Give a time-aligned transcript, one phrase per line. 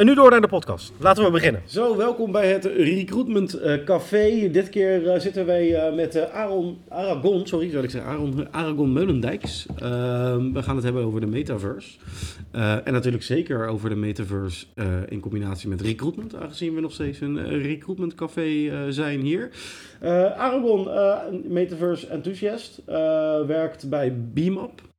[0.00, 0.92] En nu door naar de podcast.
[0.98, 1.62] Laten we beginnen.
[1.64, 4.50] Zo, welkom bij het Recruitment eh, Café.
[4.50, 8.92] Dit keer eh, zitten wij eh, met Aaron, Aragon, sorry, zou ik zeggen, Aaron, Aragon
[8.92, 9.66] Meulendijks.
[9.78, 11.98] Ehm, we gaan het hebben over de metaverse.
[12.84, 14.66] en natuurlijk zeker over de metaverse
[15.08, 19.50] in combinatie met recruitment, aangezien we nog steeds een recruitment café zijn hier.
[20.36, 20.88] Aragon,
[21.48, 22.82] metaverse enthusiast,
[23.46, 24.89] werkt bij BeamUp.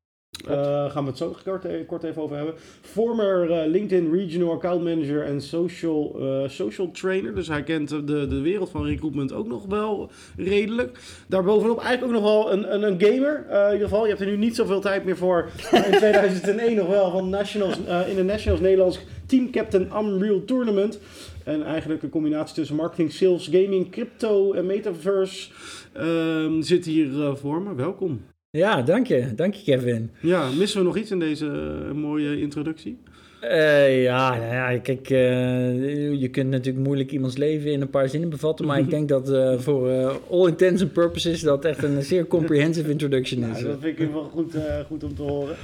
[0.50, 2.54] Uh, gaan we het zo kort, eh, kort even over hebben.
[2.81, 7.36] Former uh, LinkedIn Regional Account Manager en social, uh, social Trainer.
[7.36, 11.00] Dus hij kent de, de wereld van recruitment ook nog wel redelijk.
[11.27, 13.45] Daarbovenop eigenlijk ook nog wel een, een, een gamer.
[13.50, 15.50] in ieder geval, je hebt er nu niet zoveel tijd meer voor.
[15.72, 21.00] Maar in 2001 nog wel van Nationals, in de Nationals Nederlands Team Captain Unreal Tournament.
[21.44, 25.50] En eigenlijk een combinatie tussen marketing, sales, gaming, crypto en metaverse
[25.94, 27.76] ehm, zit hier voor me.
[27.76, 28.30] Welkom.
[28.57, 29.35] Ja, dank je.
[29.35, 30.11] Dank je, Kevin.
[30.19, 31.45] Ja, missen we nog iets in deze
[31.88, 32.97] eh, mooie introductie?
[33.43, 38.09] Uh, ja, nou ja, kijk, uh, je kunt natuurlijk moeilijk iemands leven in een paar
[38.09, 39.89] zinnen bevatten, maar ik denk dat uh, voor
[40.30, 43.59] all intents and purposes dat echt een zeer comprehensive introduction is.
[43.59, 44.55] Ja, dat vind ik wel goed,
[44.88, 45.55] goed om te horen.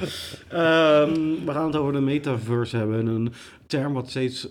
[0.53, 3.31] Um, we gaan het over de metaverse hebben, een
[3.65, 4.49] term wat steeds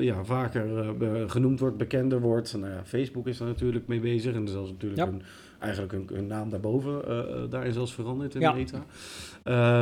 [0.00, 0.94] ja, vaker
[1.26, 2.56] genoemd wordt, bekender wordt.
[2.56, 5.22] Nou ja, Facebook is daar natuurlijk mee bezig en zelfs natuurlijk een
[5.58, 8.52] eigenlijk hun, naam daarboven uh, daarin zelfs veranderd in ja.
[8.52, 8.84] meta.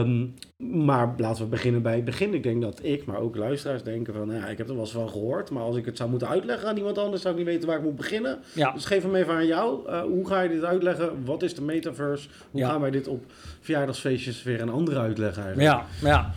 [0.01, 2.35] Um, maar laten we beginnen bij het begin.
[2.35, 4.83] Ik denk dat ik, maar ook luisteraars denken van, nou ja, ik heb er wel
[4.83, 7.41] eens van gehoord, maar als ik het zou moeten uitleggen aan iemand anders, zou ik
[7.41, 8.39] niet weten waar ik moet beginnen.
[8.53, 8.73] Ja.
[8.73, 9.91] Dus geef hem even aan jou.
[9.91, 11.25] Uh, hoe ga je dit uitleggen?
[11.25, 12.29] Wat is de metaverse?
[12.51, 13.25] Hoe gaan wij dit op
[13.61, 15.87] verjaardagsfeestjes weer een andere uitleggen eigenlijk?
[16.03, 16.33] Ja, ja.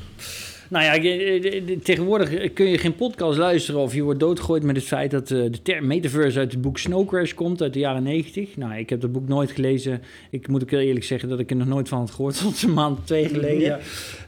[0.70, 0.94] Nou ja,
[1.84, 5.38] tegenwoordig kun je geen podcast luisteren of je wordt doodgegooid met het feit dat eh,
[5.52, 8.58] de term metaverse uit het boek Snow Crash komt uit de jaren 90.
[8.58, 10.02] Nou, ik heb dat boek nooit gelezen.
[10.30, 12.62] Ik moet ook heel eerlijk zeggen dat ik er nog nooit van had gehoord, tot
[12.62, 13.80] een maand, twee geleden.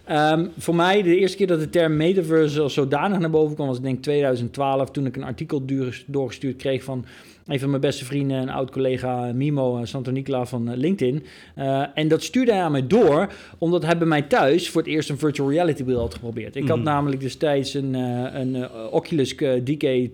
[0.03, 3.67] Ehm, voor mij, de eerste keer dat de term metaverse als zodanig naar boven kwam,
[3.67, 5.65] was denk ik 2012, toen ik een artikel
[6.05, 7.05] doorgestuurd kreeg van
[7.47, 11.25] een van mijn beste vrienden, een oud collega Mimo uh, Santonicla van uh, LinkedIn.
[11.57, 14.89] Uh, en dat stuurde hij aan mij door, omdat hij bij mij thuis voor het
[14.89, 16.55] eerst een virtual reality bril had geprobeerd.
[16.55, 16.85] Ik had mhm.
[16.85, 20.09] namelijk destijds een, een Oculus DK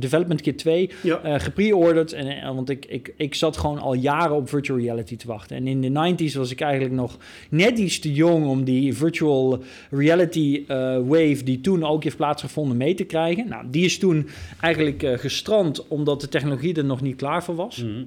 [0.00, 1.38] Development Kit 2 ja.
[1.38, 2.12] gepreorderd.
[2.12, 5.56] En, want ik, ik, ik zat gewoon al jaren op virtual reality te wachten.
[5.56, 7.16] En in de 90s was ik eigenlijk nog
[7.50, 10.64] net iets te jong om die virtual reality
[11.06, 13.48] wave, die toen ook heeft plaatsgevonden, mee te krijgen.
[13.48, 14.28] Nou, die is toen
[14.60, 17.82] eigenlijk gestrand omdat de technologie er nog niet klaar voor was.
[17.82, 18.04] Mhm.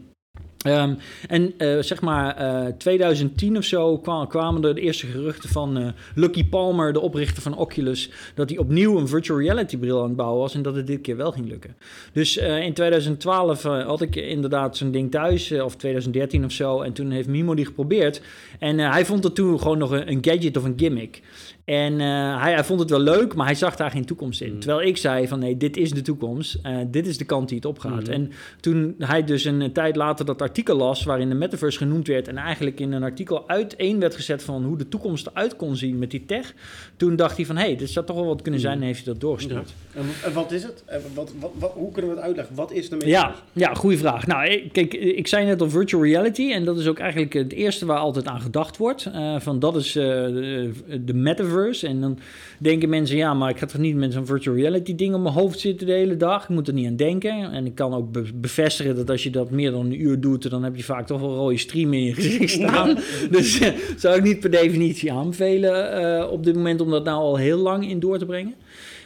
[0.60, 0.94] Ehm,
[1.28, 5.78] en uh, zeg maar uh, eh, 2010 of zo kwamen er de eerste geruchten van
[5.78, 10.08] uh, Lucky Palmer, de oprichter van Oculus, dat hij opnieuw een virtual reality bril aan
[10.08, 11.76] het bouwen was en dat het dit keer wel ging lukken.
[12.14, 17.12] Dus in 2012 had ik inderdaad zo'n ding thuis, of 2013 of zo, en toen
[17.12, 18.22] heeft Mimo die geprobeerd.
[18.60, 21.22] En hij vond het toen gewoon nog een, een gadget of een gimmick.
[21.70, 24.54] En uh, hij, hij, vond het wel leuk, maar hij zag daar geen toekomst in.
[24.54, 24.60] Mm.
[24.60, 26.60] Terwijl ik zei van nee, dit is de toekomst.
[26.66, 28.08] Uh, dit is de kant die het opgaat.
[28.08, 28.14] Mm.
[28.14, 31.04] En toen hij dus een tijd later dat artikel las...
[31.04, 32.28] waarin de metaverse genoemd werd...
[32.28, 34.44] en eigenlijk in een artikel uiteen werd gezet...
[34.44, 36.54] van hoe de toekomst eruit kon zien met die tech...
[36.98, 38.76] toen dacht hij van hé, hey, dit zou toch wel wat kunnen zijn...
[38.76, 38.82] Mm.
[38.82, 39.74] en heeft hij dat doorgestuurd.
[39.94, 40.02] Ja.
[40.24, 40.84] En, wat is het?
[41.14, 42.56] Wat, wat, wat, hoe kunnen we het uitleggen?
[42.56, 43.44] Wat is de metaverse?
[43.54, 44.28] Ja, ja goede vraag.
[44.28, 46.52] Nou, ik, kijk, ik zei net al virtual reality...
[46.52, 49.06] en dat is ook eigenlijk het eerste waar altijd aan gedacht wordt.
[49.16, 51.59] Uh, van dat is de metaverse...
[51.68, 52.20] en dan
[52.58, 55.34] denken mensen, ja, maar ik ga toch niet met zo'n virtual reality ding op mijn
[55.34, 56.44] hoofd zitten de hele dag.
[56.44, 57.52] Ik moet er niet aan denken.
[57.52, 58.08] En ik kan ook
[58.42, 61.20] bevestigen dat als je dat meer dan een uur doet, dan heb je vaak toch
[61.20, 62.98] wel rode stream in je gezicht staan.
[63.32, 67.18] dus uh, zou ik niet per definitie aanbevelen uh, op dit moment om dat nou
[67.18, 68.54] al heel lang in door te brengen.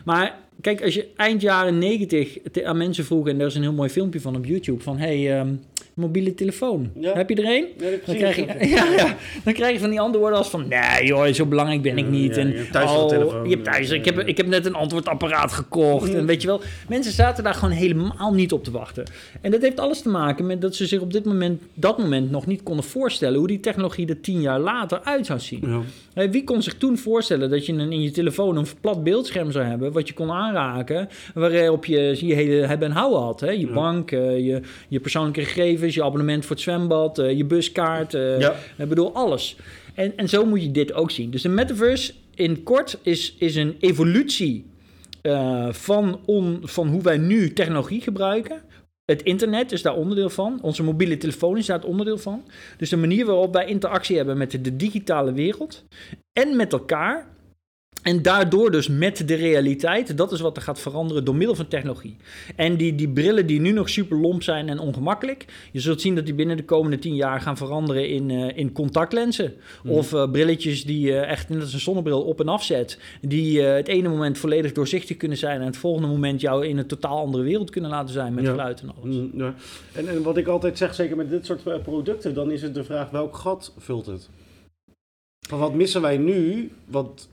[0.06, 3.74] Maar kijk, als je eind jaren negentig aan mensen vroeg, en daar is een heel
[3.74, 5.60] mooi filmpje van op YouTube, van hey, um,
[5.94, 6.92] mobiele telefoon.
[7.02, 7.68] Heb je er een?
[7.78, 8.46] Ja, dan, krijg je,
[8.76, 10.68] ja, ja, dan krijg je van die antwoorden als van...
[10.68, 12.38] Nee joh, zo belangrijk ben ik niet.
[12.38, 13.44] en, je hebt thuis al, telefoon.
[13.44, 16.14] Je hebt thuis, ik, heb, ik heb net een antwoordapparaat gekocht.
[16.14, 19.04] En weet je wel, mensen zaten daar gewoon helemaal niet op te wachten.
[19.42, 22.32] En dat heeft alles te maken met dat ze zich op dit moment, dat moment
[22.32, 23.38] nog niet konden voorstellen...
[23.38, 25.84] hoe die technologie er tien jaar later uit zou zien.
[26.14, 29.92] Wie kon zich toen voorstellen dat je in je telefoon een plat beeldscherm zou hebben...
[29.92, 33.40] wat je kon aanraken, waarop je je hele hebben en houden had.
[33.40, 33.50] Hè?
[33.50, 38.14] Je bank, eh, je, je persoonlijke gegevens je abonnement voor het zwembad, uh, je buskaart.
[38.14, 38.56] Uh, ja.
[38.78, 39.56] Ik bedoel, alles.
[39.94, 41.32] En, en zo moet je dit ook zien.
[41.32, 44.66] Dus de metaverse in kort is, is een evolutie
[45.22, 48.62] uh, van, on, van hoe wij nu technologie gebruiken
[49.06, 50.60] Het internet is daar onderdeel van.
[50.62, 52.44] Onze mobiele telefoon is daar onderdeel van.
[52.78, 55.84] Dus de manier waarop wij interactie hebben met de digitale wereld
[56.34, 57.28] en met elkaar.
[58.04, 61.68] En daardoor dus met de realiteit, dat is wat er gaat veranderen door middel van
[61.68, 62.16] technologie.
[62.56, 66.16] En die, die brillen die nu nog super lomp zijn en ongemakkelijk, je zult zien
[66.16, 69.54] dat die binnen de komende tien jaar gaan veranderen in, eh, in contactlenzen.
[69.84, 69.94] Mhm.
[69.94, 73.88] Of eh, brilletjes die je echt net als een zonnebril op en afzet, die het
[73.88, 77.44] ene moment volledig doorzichtig kunnen zijn en het volgende moment jou in een totaal andere
[77.44, 78.50] wereld kunnen laten zijn met Ja.
[78.50, 79.16] geluid en alles.
[79.16, 79.54] Mm, ja.
[79.94, 82.84] en, en wat ik altijd zeg, zeker met dit soort producten, dan is het de
[82.84, 84.30] vraag welk gat vult het?
[85.48, 87.28] Van wat missen wij nu, wat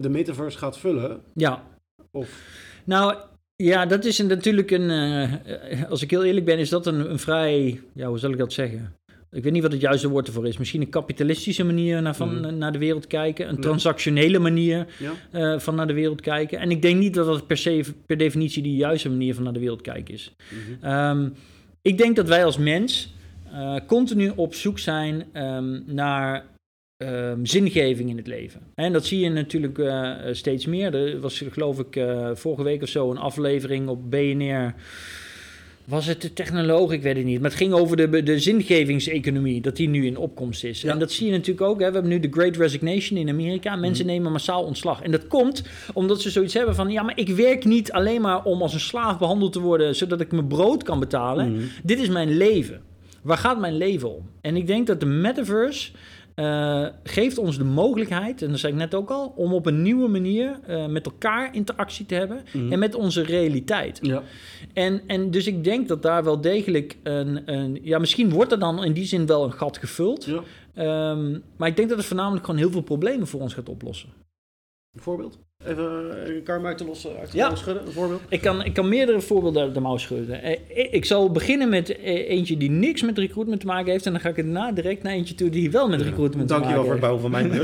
[0.00, 1.20] de metaverse gaat vullen?
[1.34, 1.62] Ja,
[2.10, 2.28] Of,
[2.84, 3.14] Nou,
[3.56, 4.90] ja, dat is natuurlijk een.
[4.90, 7.80] eh, als ik heel eerlijk ben, is dat een, een vrij.
[7.94, 8.94] Ja, hoe zal ik dat zeggen?
[9.30, 10.58] Ik weet niet wat het juiste woord ervoor is.
[10.58, 12.58] Misschien een kapitalistische manier naar, van, Mhm.
[12.58, 13.48] naar de wereld kijken.
[13.48, 15.12] Een transactionele manier ja?
[15.30, 16.58] eh, van naar de wereld kijken.
[16.58, 19.52] En ik denk niet dat dat per se, per definitie, de juiste manier van naar
[19.52, 20.34] de wereld kijken is.
[20.50, 20.84] Mhm.
[20.84, 21.28] Ehm,
[21.82, 23.12] ik denk dat wij als mens
[23.52, 26.44] eh, continu op zoek zijn ehm, naar
[27.04, 28.60] ehm, zingeving in het leven.
[28.74, 30.94] En dat zie je natuurlijk eh, steeds meer.
[30.94, 34.74] Er was geloof ik eh, vorige week of zo een aflevering op BNR.
[35.84, 36.92] Was het de technoloog?
[36.92, 37.40] Ik weet het niet.
[37.40, 40.80] Maar het ging over de, de zingevingseconomie, dat die nu in opkomst is.
[40.80, 40.92] Ja.
[40.92, 41.80] En dat zie je natuurlijk ook.
[41.80, 41.86] Hè.
[41.86, 43.76] We hebben nu de Great Resignation in Amerika.
[43.76, 45.02] Mensen nemen massaal ontslag.
[45.02, 45.62] En dat komt
[45.92, 46.90] omdat ze zoiets hebben van...
[46.90, 49.94] ja, maar ik werk niet alleen maar om als een slaaf behandeld te worden...
[49.94, 51.52] zodat ik mijn brood kan betalen.
[51.52, 51.62] Mhm.
[51.82, 52.80] Dit is mijn leven.
[53.22, 54.30] Waar gaat mijn leven om?
[54.40, 55.90] En ik denk dat de metaverse
[56.34, 59.82] eh, geeft ons de mogelijkheid, en dat zei ik net ook al, om op een
[59.82, 62.72] nieuwe manier eh, met elkaar interactie te hebben Mhm.
[62.72, 63.98] en met onze realiteit.
[64.02, 64.22] Ja.
[64.72, 67.78] En, en dus ik denk dat daar wel degelijk een, een.
[67.82, 70.24] Ja, misschien wordt er dan in die zin wel een gat gevuld.
[70.24, 70.42] ja.
[70.74, 74.08] Ehm, maar ik denk dat het voornamelijk gewoon heel veel problemen voor ons gaat oplossen.
[74.94, 75.38] Een voorbeeld?
[75.66, 77.54] Even eh, een karma uit de losse uit de Ja.
[77.54, 78.20] schudden, een voorbeeld?
[78.28, 80.42] Ik kan, ik kan meerdere voorbeelden uit de mouw schudden.
[80.42, 84.06] Eh, ik- ik zal beginnen met eh, eentje die niks met recruitment te maken heeft.
[84.06, 86.54] En dan ga ik het daarna direct naar eentje toe die wel met recruitment te
[86.54, 87.20] Dankjewel maken voor het heeft.
[87.20, 87.48] bouwen van mijn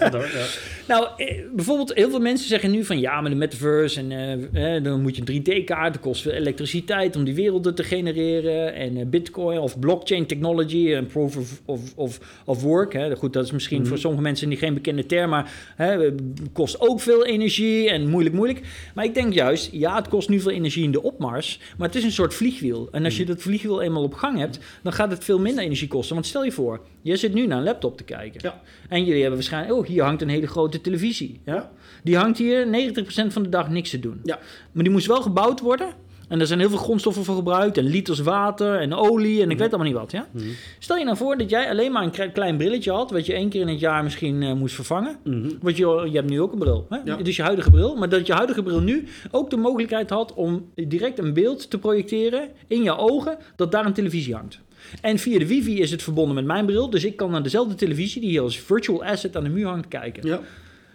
[0.00, 0.32] brug.
[0.32, 0.46] Ja, ja.
[0.88, 1.08] Nou,
[1.54, 5.16] bijvoorbeeld, heel veel mensen zeggen nu van ja, maar de metaverse en eh, dan moet
[5.16, 8.74] je een 3D-kaart, dat kost veel elektriciteit om die werelden te genereren.
[8.74, 12.92] En eh, bitcoin of blockchain technology en proof of, of, of, of work.
[12.92, 13.16] Hè.
[13.16, 13.88] Goed, dat is misschien Mhm.
[13.88, 16.14] voor sommige mensen niet geen bekende term, maar hè,
[16.52, 18.66] kost ook veel energie en moeilijk, moeilijk.
[18.94, 21.96] Maar ik denk juist, ja, het kost nu veel energie in de opmars, maar het
[21.96, 22.88] is een soort vliegwiel.
[22.92, 25.88] En als je dat vliegwiel eenmaal op gang hebt, dan gaat het veel minder energie
[25.88, 26.14] kosten.
[26.14, 28.40] Want stel je voor, je zit nu naar een laptop te kijken.
[28.42, 28.60] Ja.
[28.88, 31.40] En jullie hebben waarschijnlijk, oh, hier hangt een hele grote televisie.
[31.44, 31.70] Ja.
[32.02, 34.20] Die hangt hier 90% van de dag niks te doen.
[34.24, 34.38] Ja.
[34.72, 36.06] Maar die moest wel gebouwd worden.
[36.28, 37.78] En er zijn heel veel grondstoffen voor gebruikt.
[37.78, 40.10] En liters water en olie en ik weet allemaal niet wat.
[40.10, 40.28] Ja?
[40.30, 40.44] Mhm.
[40.78, 43.10] Stel je nou voor dat jij alleen maar een kle- klein brilletje had...
[43.10, 45.16] wat je één keer in het jaar misschien eh, moest vervangen.
[45.24, 45.50] Mhm.
[45.60, 46.86] Want je, je hebt nu ook een bril.
[46.88, 46.98] Hè?
[47.04, 47.16] Ja.
[47.16, 47.96] Het is je huidige bril.
[47.96, 50.34] Maar dat je huidige bril nu ook de mogelijkheid had...
[50.34, 53.38] om direct een beeld te projecteren in je ogen...
[53.56, 54.60] dat daar een televisie hangt.
[55.00, 56.90] En via de wifi is het verbonden met mijn bril.
[56.90, 58.20] Dus ik kan naar dezelfde televisie...
[58.20, 60.26] die hier als virtual asset aan de muur hangt kijken.
[60.26, 60.40] Ja.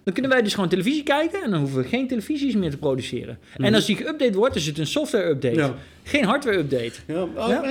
[0.03, 2.77] Dan kunnen wij dus gewoon televisie kijken en dan hoeven we geen televisies meer te
[2.77, 3.37] produceren.
[3.57, 5.55] En als die geüpdate wordt, is het een software-update.
[5.55, 5.73] Ja.
[6.03, 6.91] Geen hardware-update.
[7.07, 7.63] Ja, oh, Ja?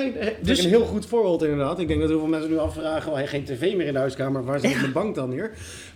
[0.43, 1.79] Dus- een heel goed voorbeeld inderdaad.
[1.79, 4.45] Ik denk dat heel veel mensen nu afvragen, oh, geen tv meer in de huiskamer,
[4.45, 5.51] waar zit mijn bank dan hier?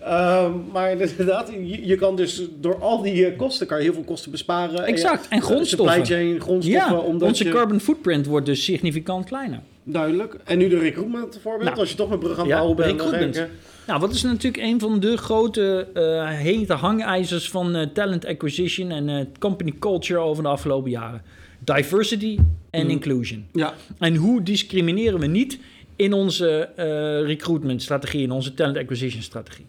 [0.05, 3.93] Ehm, maar inderdaad, je, je kan dus door al die eh, kosten, kan je heel
[3.93, 4.85] veel kosten besparen.
[4.87, 5.29] Exact.
[5.29, 5.95] En je- grondstoffen.
[6.07, 7.51] Supply chain, grondstoffen, Ja, omdat onze je...
[7.51, 9.61] carbon footprint wordt dus significant kleiner.
[9.83, 10.37] Duidelijk.
[10.45, 11.81] En nu de recruitment voorbeeld, Nou.
[11.81, 13.43] als je toch een brug aan het Ja, bouwen bent.
[13.87, 18.91] Nou, wat is natuurlijk een van de grote eh, hete hangijzers van eh, talent acquisition
[18.91, 21.23] en eh, company culture over de afgelopen jaren?
[21.59, 22.39] Diversity
[22.71, 22.91] en Mhm.
[22.91, 23.47] inclusion.
[23.53, 25.59] Ja, En hoe discrimineren we niet
[25.97, 26.69] in onze
[27.27, 29.67] recruitment strategie, in onze talent acquisition strategie?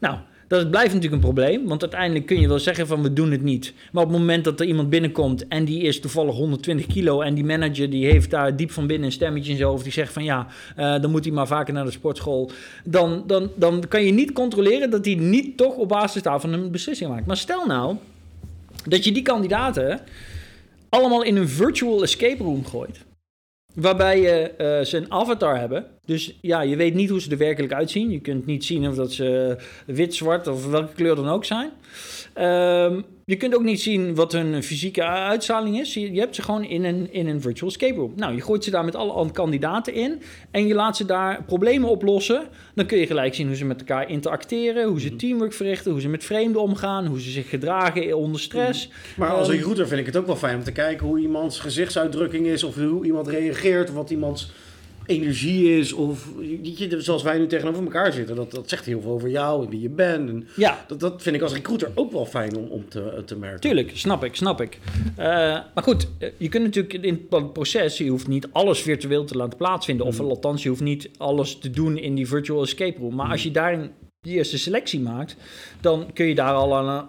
[0.00, 0.18] Nou,
[0.58, 3.42] dat blijft natuurlijk een probleem, want uiteindelijk kun je wel zeggen van we doen het
[3.42, 3.72] niet.
[3.92, 7.34] Maar op het moment dat er iemand binnenkomt en die is toevallig 120 kilo en
[7.34, 10.12] die manager die heeft daar diep van binnen een stemmetje in zijn hoofd die zegt
[10.12, 12.50] van ja, eh, dan moet hij maar vaker naar de sportschool.
[12.84, 16.70] Dan, dan, dan kan je niet controleren dat hij niet toch op basis daarvan een
[16.70, 17.26] beslissing maakt.
[17.26, 17.96] Maar stel nou
[18.88, 20.00] dat je die kandidaten
[20.88, 23.04] allemaal in een virtual escape room gooit.
[23.74, 25.86] Waarbij je eh, ze een avatar hebben.
[26.04, 28.10] Dus ja, je weet niet hoe ze er werkelijk uitzien.
[28.10, 31.70] Je kunt niet zien of dat ze wit, zwart of welke kleur dan ook zijn.
[32.34, 35.94] Ehm, je kunt ook niet zien wat hun fysieke uitstraling is.
[35.94, 38.12] Je, je hebt ze gewoon in een, in een virtual escape room.
[38.16, 40.22] Nou, je gooit ze daar met alle kandidaten in.
[40.50, 42.48] En je laat ze daar problemen oplossen.
[42.74, 44.88] Dan kun je gelijk zien hoe ze met elkaar interacteren.
[44.88, 45.90] Hoe ze teamwork verrichten.
[45.90, 47.06] Hoe ze met vreemden omgaan.
[47.06, 48.88] Hoe ze zich gedragen onder stress.
[49.16, 51.58] maar als Ehm, recruiter vind ik het ook wel fijn om te kijken hoe iemands
[51.58, 54.50] gezichtsuitdrukking is, of hoe iemand reageert, of wat iemands
[55.06, 56.28] energie is of
[56.98, 58.36] zoals wij nu tegenover elkaar zitten.
[58.36, 60.28] Dat, dat zegt heel veel over jou en wie je bent.
[60.28, 63.36] En Ja, dat, dat vind ik als recruiter ook wel fijn om, om te, te
[63.36, 63.60] merken.
[63.60, 64.78] Tuurlijk, snap ik, snap ik.
[65.16, 65.26] Eh,
[65.74, 69.36] maar goed, eh, je kunt natuurlijk in het proces, je hoeft niet alles virtueel te
[69.36, 70.06] laten plaatsvinden.
[70.06, 73.14] Of althans, je hoeft niet alles te doen in die virtual escape room.
[73.14, 73.90] Maar als je daarin
[74.20, 75.36] die eerste selectie maakt,
[75.80, 77.08] dan kun je daar al, een,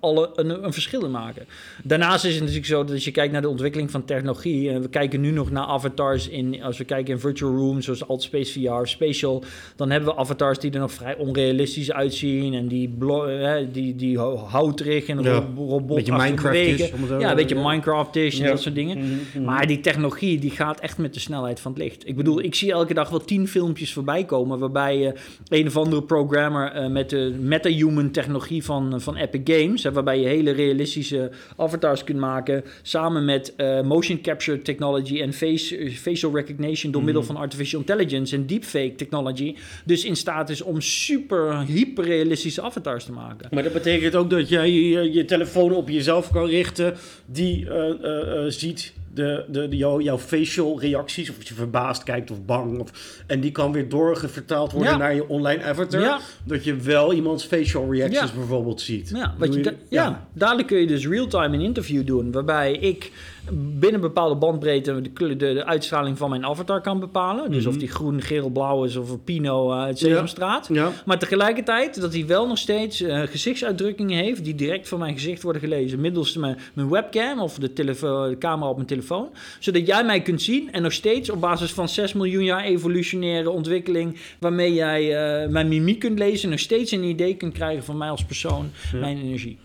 [0.00, 1.46] al een, een, verschil in maken.
[1.84, 4.80] Daarnaast is het natuurlijk zo dat als je kijkt naar de ontwikkeling van technologie, en
[4.82, 8.52] we kijken nu nog naar avatars in, als we kijken in virtual rooms, zoals Altspace
[8.52, 9.44] VR, Spatial,
[9.76, 12.94] dan hebben we avatars die er nog vrij onrealistisch uitzien en die,
[13.26, 17.68] hè, die, die houterig en Ja, robot beetje Minecraft-ish, het zo- Ja, een beetje ja.
[17.68, 18.50] Minecraft-ish en Ja.
[18.50, 18.98] dat soort dingen.
[18.98, 19.44] Mhm, mhm.
[19.44, 22.08] Maar die technologie die gaat echt met de snelheid van het licht.
[22.08, 25.12] Ik bedoel, ik zie elke dag wel tien filmpjes voorbij komen waarbij eh,
[25.48, 30.20] een of andere programmer eh, met de meta-human technologie van, van Epic Games, hè, waarbij
[30.20, 35.90] je hele realistische avatars kunt maken, samen met eh, motion capture technology en face, eh,
[35.90, 40.80] facial recognition door middel van artificial intelligence en deepfake technology, dus in staat is om
[40.80, 43.48] super hyperrealistische avatars te maken.
[43.50, 46.94] Maar dat betekent ook dat jij je, je telefoon op jezelf kan richten,
[47.26, 52.44] die eh, ziet de, de, de, jouw, jouw facial reacties, of je verbaasd kijkt of
[52.44, 54.98] bang, of, en die kan weer doorgevertaald worden Ja.
[54.98, 56.20] naar je online avatar, Ja.
[56.44, 58.36] dat je wel iemands facial reactions Ja.
[58.38, 59.10] bijvoorbeeld ziet.
[59.14, 60.26] Ja, wat je ja.
[60.34, 63.12] dadelijk kun je dus real-time een interview doen, waarbij ik
[63.50, 67.50] binnen bepaalde bandbreedte de, de, de uitstraling van mijn avatar kan bepalen.
[67.50, 70.68] Dus of die groen, geel, blauw is of een Pino eh, uit Sesamstraat.
[70.72, 70.90] Ja.
[71.04, 75.42] Maar tegelijkertijd dat hij wel nog steeds eh, gezichtsuitdrukkingen heeft die direct van mijn gezicht
[75.42, 76.00] worden gelezen.
[76.00, 79.28] Middels mijn, mijn webcam of de, de camera op mijn telefoon.
[79.58, 83.50] Zodat jij mij kunt zien en nog steeds op basis van 6 miljoen jaar evolutionaire
[83.50, 84.18] ontwikkeling.
[84.38, 86.50] Waarmee jij eh, mijn mimiek kunt lezen.
[86.50, 88.70] Nog steeds een idee kunt krijgen van mij als persoon,
[89.00, 89.58] mijn energie.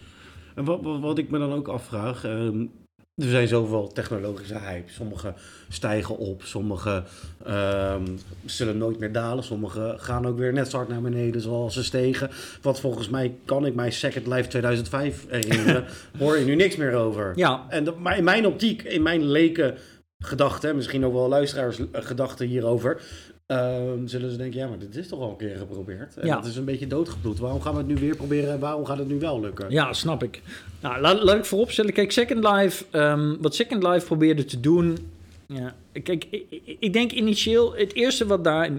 [0.55, 2.65] En wat, wat, wat ik me dan ook afvraag, ehm,
[3.17, 4.91] er zijn zoveel technologische hype.
[4.91, 5.33] Sommige
[5.69, 7.03] stijgen op, sommige
[7.45, 8.05] ehm,
[8.45, 11.83] zullen nooit meer dalen, sommige gaan ook weer net zo hard naar beneden zoals ze
[11.83, 12.29] stegen.
[12.61, 15.85] Wat volgens mij kan ik mij Second Life 2005 herinneren,
[16.19, 17.31] hoor je nu niks meer over.
[17.35, 19.77] Ja, En maar in mijn optiek, in mijn leken
[20.19, 23.01] gedachten, misschien ook wel luisteraars eh, gedachten hierover,
[23.57, 26.17] ehm, zullen ze denken, ja, maar dit is toch al een keer geprobeerd.
[26.17, 26.35] En Ja.
[26.35, 27.39] dat is een beetje doodgebloed.
[27.39, 29.65] Waarom gaan we het nu weer proberen en waarom gaat het nu wel lukken?
[29.71, 30.41] Ja, snap ik.
[30.81, 31.93] Nou, laat, laat ik vooropstellen.
[31.93, 34.97] Kijk, Second Life, ehm, wat Second Life probeerde te doen.
[35.53, 36.45] Ja, kijk, ik,
[36.79, 38.69] ik- denk initieel het eerste wat daar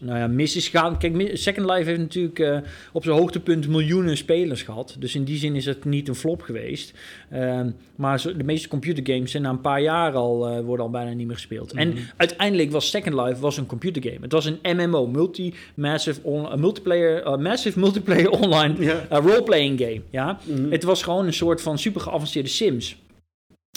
[0.00, 0.98] nou ja, mis is gaan.
[0.98, 2.58] Kijk, Second Life heeft natuurlijk eh,
[2.92, 4.96] op zijn hoogtepunt miljoenen spelers gehad.
[4.98, 6.92] Dus in die zin is het niet een flop geweest.
[7.30, 11.12] Ehm, maar de meeste computergames zijn na een paar jaar al, eh, worden al bijna
[11.12, 11.72] niet meer gespeeld.
[11.72, 14.18] En uiteindelijk was Second Life was een computergame.
[14.20, 20.00] Het was een MMO, multi massive, on, eh, multiplayer, massive multiplayer online role-playing game.
[20.10, 20.38] Ja?
[20.44, 20.70] Mhm.
[20.70, 22.96] Het was gewoon een soort van super geavanceerde Sims.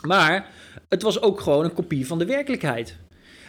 [0.06, 0.48] Maar
[0.90, 2.96] het was ook gewoon een kopie van de werkelijkheid.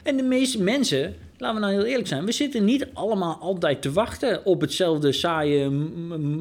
[0.02, 3.82] En de meeste mensen, laten we nou heel eerlijk zijn, we zitten niet allemaal altijd
[3.82, 5.70] te wachten op hetzelfde saaie,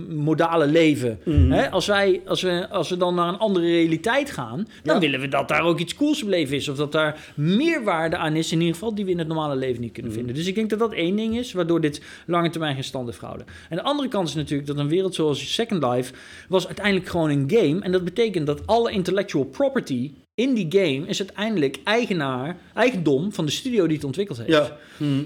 [0.09, 1.19] modale leven.
[1.25, 1.51] Mhm.
[1.51, 5.01] Hè, als, wij, als, we, als we dan naar een andere realiteit gaan, dan Ja.
[5.01, 6.67] willen we dat daar ook iets cools beleven is.
[6.67, 9.81] Of dat daar meerwaarde aan is, in ieder geval, die we in het normale leven
[9.81, 10.35] niet kunnen vinden.
[10.35, 13.19] Dus ik denk dat dat één ding is, waardoor dit lange termijn geen stand heeft
[13.19, 13.47] gehouden.
[13.69, 16.13] En de andere kant is natuurlijk dat een wereld zoals Second Life
[16.49, 17.79] was uiteindelijk gewoon een game.
[17.81, 23.45] En dat betekent dat alle intellectual property in die game is uiteindelijk eigenaar, eigendom van
[23.45, 24.49] de studio die het ontwikkeld heeft.
[24.49, 24.77] Ja.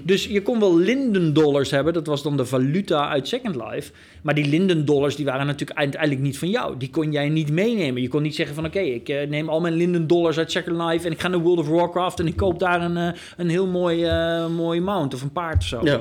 [0.02, 3.92] Dus je kon wel Linden-dollars hebben, dat was dan de valuta uit Second Life.
[4.22, 6.76] Maar die Linden-dollars die waren natuurlijk uiteindelijk niet van jou.
[6.78, 8.02] Die kon jij niet meenemen.
[8.02, 11.06] Je kon niet zeggen van oké, ik eh, neem al mijn Linden-dollars uit Second Life
[11.06, 13.66] en ik ga naar World of Warcraft en ik koop daar een, eh, een heel
[13.66, 15.80] mooi, eh, mooi mount of een paard of zo.
[15.82, 16.00] Ja.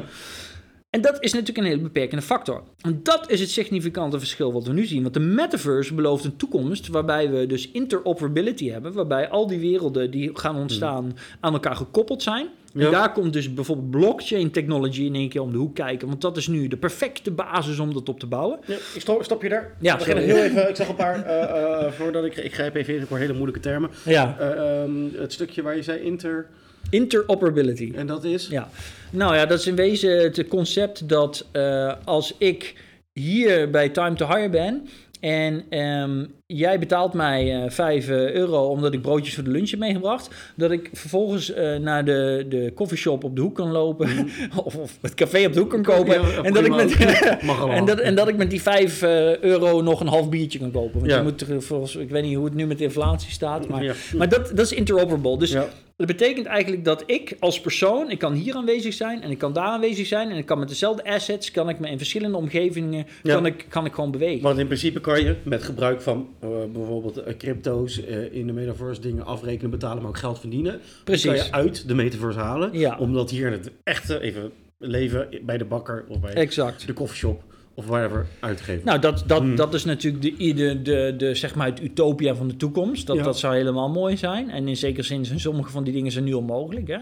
[0.93, 2.63] En dat is natuurlijk een hele beperkende factor.
[2.81, 5.01] En dat is het significante verschil wat we nu zien.
[5.01, 8.93] Want de metaverse belooft een toekomst waarbij we dus interoperability hebben.
[8.93, 12.47] Waarbij al die werelden die gaan ontstaan aan elkaar gekoppeld zijn.
[12.73, 12.85] Ja.
[12.85, 16.07] En daar komt dus bijvoorbeeld blockchain technology in één keer om de hoek kijken.
[16.07, 18.59] Want dat is nu de perfecte basis om dat op te bouwen.
[18.65, 19.75] Ja, ik stop, stop je daar?
[19.79, 22.95] Ja, ik, heel even, ik zag een paar, eh, eh, voordat ik, ik grijp even
[22.95, 23.89] in, ik hoor hele moeilijke termen.
[24.05, 26.47] Ja, Eh, ehm, het stukje waar je zei inter,
[26.93, 27.91] interoperability.
[27.95, 28.47] en dat is?
[28.47, 28.69] Ja,
[29.09, 32.73] nou ja, dat is in wezen het concept dat eh, als ik
[33.13, 34.88] hier bij Time to Hire ben
[35.19, 39.79] en ehm, jij betaalt mij eh 5 euro omdat ik broodjes voor de lunch heb
[39.79, 44.09] meegebracht, dat ik vervolgens eh, naar de, de coffeeshop op de hoek kan lopen
[44.63, 46.21] of, of het café op de hoek kan kopen.
[46.21, 46.95] Ja, en, dat ik met,
[47.77, 50.71] en, dat, en dat ik met die 5 eh, euro nog een half biertje kan
[50.71, 51.00] kopen.
[51.00, 51.17] Want Ja.
[51.17, 53.93] je moet volgens, ik weet niet hoe het nu met de inflatie staat, maar, Ja.
[54.17, 55.38] maar dat, dat is interoperable.
[55.38, 55.67] Dus Ja.
[56.03, 59.53] Dat betekent eigenlijk dat ik als persoon, ik kan hier aanwezig zijn en ik kan
[59.53, 63.05] daar aanwezig zijn en ik kan met dezelfde assets, kan ik me in verschillende omgevingen,
[63.24, 63.33] Ja.
[63.33, 64.41] kan, ik, kan ik gewoon bewegen.
[64.41, 68.53] Want in principe kan je met gebruik van eh, bijvoorbeeld eh, crypto's eh, in de
[68.53, 70.79] metaverse dingen afrekenen, betalen, maar ook geld verdienen.
[71.03, 71.25] Precies.
[71.25, 72.69] Kan je uit de metaverse halen.
[72.74, 72.98] Ja.
[72.98, 76.88] Omdat hier het echte even leven bij de bakker of bij Exact.
[76.88, 77.43] de coffeeshop
[77.75, 78.86] of whatever uitgeven.
[78.86, 79.56] Nou, dat, dat, Hmm.
[79.56, 83.08] dat is natuurlijk de, de, de, de, zeg maar het utopia van de toekomst.
[83.08, 83.24] Dat, Ja.
[83.24, 84.50] dat zou helemaal mooi zijn.
[84.50, 86.88] En in zekere zin zijn sommige van die dingen zijn nu al mogelijk.
[86.88, 86.98] Hè?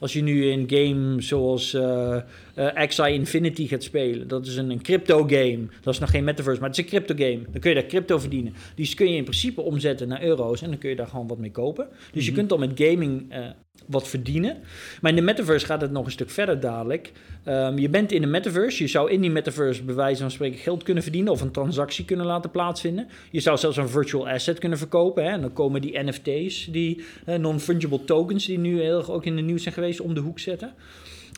[0.00, 2.16] Als je nu een game zoals eh
[2.54, 4.28] eh, XI Infinity gaat spelen.
[4.28, 5.58] Dat is een, een crypto game.
[5.80, 7.40] Dat is nog geen metaverse, maar het is een crypto game.
[7.50, 8.54] Dan kun je daar crypto verdienen.
[8.74, 10.62] Die kun je in principe omzetten naar euro's.
[10.62, 11.88] En dan kun je daar gewoon wat mee kopen.
[12.12, 12.38] Dus je Mhm.
[12.40, 13.44] kunt al met gaming eh,
[13.86, 14.56] wat verdienen.
[15.00, 17.12] Maar in de metaverse gaat het nog een stuk verder dadelijk.
[17.44, 18.82] Ehm, je bent in de metaverse.
[18.82, 22.04] Je zou in die metaverse bij wijze van spreken geld kunnen verdienen of een transactie
[22.04, 23.08] kunnen laten plaatsvinden.
[23.30, 25.24] Je zou zelfs een virtual asset kunnen verkopen.
[25.24, 25.30] Hè?
[25.30, 29.36] En dan komen die NFT's, die eh, non-fungible tokens, die nu heel erg ook in
[29.36, 30.74] de nieuws zijn geweest, om de hoek zetten.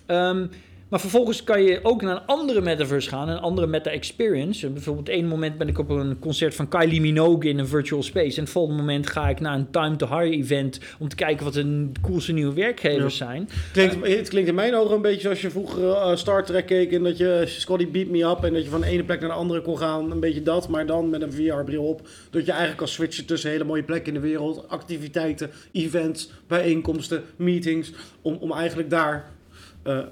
[0.06, 0.46] Ehm,
[0.88, 4.70] maar vervolgens kan je ook naar een andere metaverse gaan, een andere meta-experience.
[4.70, 8.36] Bijvoorbeeld, één moment ben ik op een concert van Kylie Minogue in een virtual space.
[8.36, 11.44] En het volgende moment ga ik naar een Time to Hire event om te kijken
[11.44, 13.48] wat de coolste nieuwe werkgevers zijn.
[13.72, 16.92] Klinkt, het klinkt in mijn ogen een beetje zoals je vroeger eh, Star Trek keek
[16.92, 19.28] en dat je Scotty Beat Me Up en dat je van de ene plek naar
[19.28, 20.10] de andere kon gaan.
[20.10, 22.08] Een beetje dat, maar dan met een VR-bril op.
[22.30, 27.22] Dat je eigenlijk kan switchen tussen hele mooie plekken in de wereld, activiteiten, events, bijeenkomsten,
[27.36, 27.92] meetings.
[28.22, 29.30] Om, om eigenlijk daar,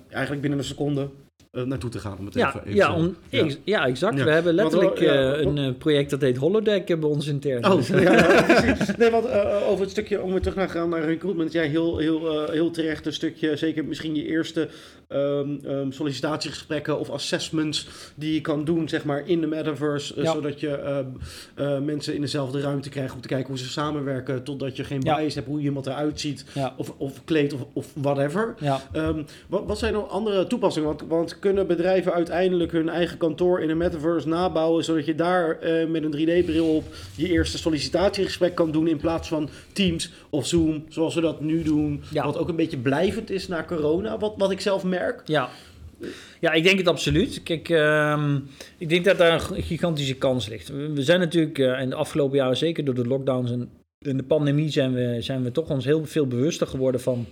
[0.09, 1.25] eigenlijk binnen een seconde, eh,
[1.64, 2.16] naartoe te gaan.
[2.18, 3.44] Om het Ja, even, even ja, om, ja.
[3.44, 4.18] ex- ja, exact.
[4.18, 4.25] Ja.
[4.25, 7.64] We hebben Want, letterlijk eh, een eh, project dat heet Holodeck eh, bij ons intern.
[7.64, 8.96] Oh, precies.
[8.96, 11.52] Nee, want eh, over het stukje, om weer terug naar gaan naar recruitment.
[11.52, 14.68] Jij heel, heel, eh, heel terecht een stukje, zeker misschien je eerste
[15.08, 20.14] ehm, ehm, sollicitatiegesprekken of assessments die je kan doen, zeg maar, in de metaverse.
[20.14, 20.32] eh.
[20.32, 20.98] Zodat je eh,
[21.54, 24.42] eh, mensen in dezelfde ruimte krijgt om te kijken hoe ze samenwerken.
[24.42, 26.44] Totdat je geen bias hebt, hoe iemand eruit ziet.
[26.76, 28.54] Of, of kleedt of, of whatever.
[28.92, 30.88] Ehm, wat, wat zijn nog andere toepassingen?
[30.88, 35.60] Want, want kunnen bedrijven uiteindelijk hun eigen kantoor in een metaverse nabouwen, zodat je daar
[35.60, 36.84] eh, met een 3D-bril op
[37.16, 41.62] je eerste sollicitatiegesprek kan doen in plaats van Teams of Zoom, zoals we dat nu
[41.62, 42.02] doen.
[42.12, 42.24] Ja.
[42.24, 45.22] Wat ook een beetje blijvend is na corona, wat, wat ik zelf merk.
[45.24, 45.48] Ja.
[46.40, 47.42] Ja, ik denk het absoluut.
[47.42, 48.38] Kijk, ehm,
[48.78, 50.68] ik denk dat daar een gigantische kans ligt.
[50.68, 54.22] We zijn natuurlijk eh, in de afgelopen jaren, zeker door de lockdowns en, en de
[54.22, 57.26] pandemie, zijn we, zijn we toch ons heel veel bewuster geworden van.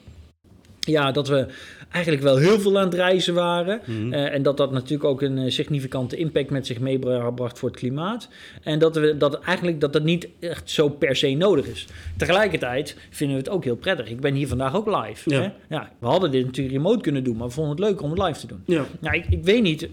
[0.80, 1.46] Ja, dat we
[1.90, 3.80] eigenlijk wel heel veel aan het reizen waren.
[4.10, 7.78] Eh, en dat dat natuurlijk ook een eh, significante impact met zich meebracht voor het
[7.78, 8.28] klimaat.
[8.62, 11.86] En dat, we, dat eigenlijk dat dat niet echt zo per se nodig is.
[12.16, 14.10] Tegelijkertijd vinden we het ook heel prettig.
[14.10, 15.30] Ik ben hier vandaag ook live.
[15.30, 15.40] Ja.
[15.40, 15.74] Hè?
[15.76, 18.18] Ja, we hadden dit natuurlijk remote kunnen doen, maar we vonden het leuk om het
[18.18, 18.62] live te doen.
[18.64, 18.84] Ja.
[19.00, 19.88] Nou, ik, ik weet niet.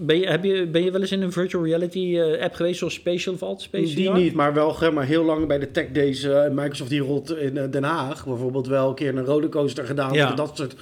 [0.00, 2.78] Ben je, heb je, ben je wel eens in een virtual reality eh, app geweest,
[2.78, 4.16] zoals Spatial of Space Die VR?
[4.16, 7.70] niet, maar wel zeg maar, heel lang bij de Tech Days Microsoft die rolt in
[7.70, 8.24] Den Haag.
[8.24, 10.12] Bijvoorbeeld wel een keer een rollercoaster gedaan.
[10.12, 10.32] Ja.
[10.32, 10.74] Dat soort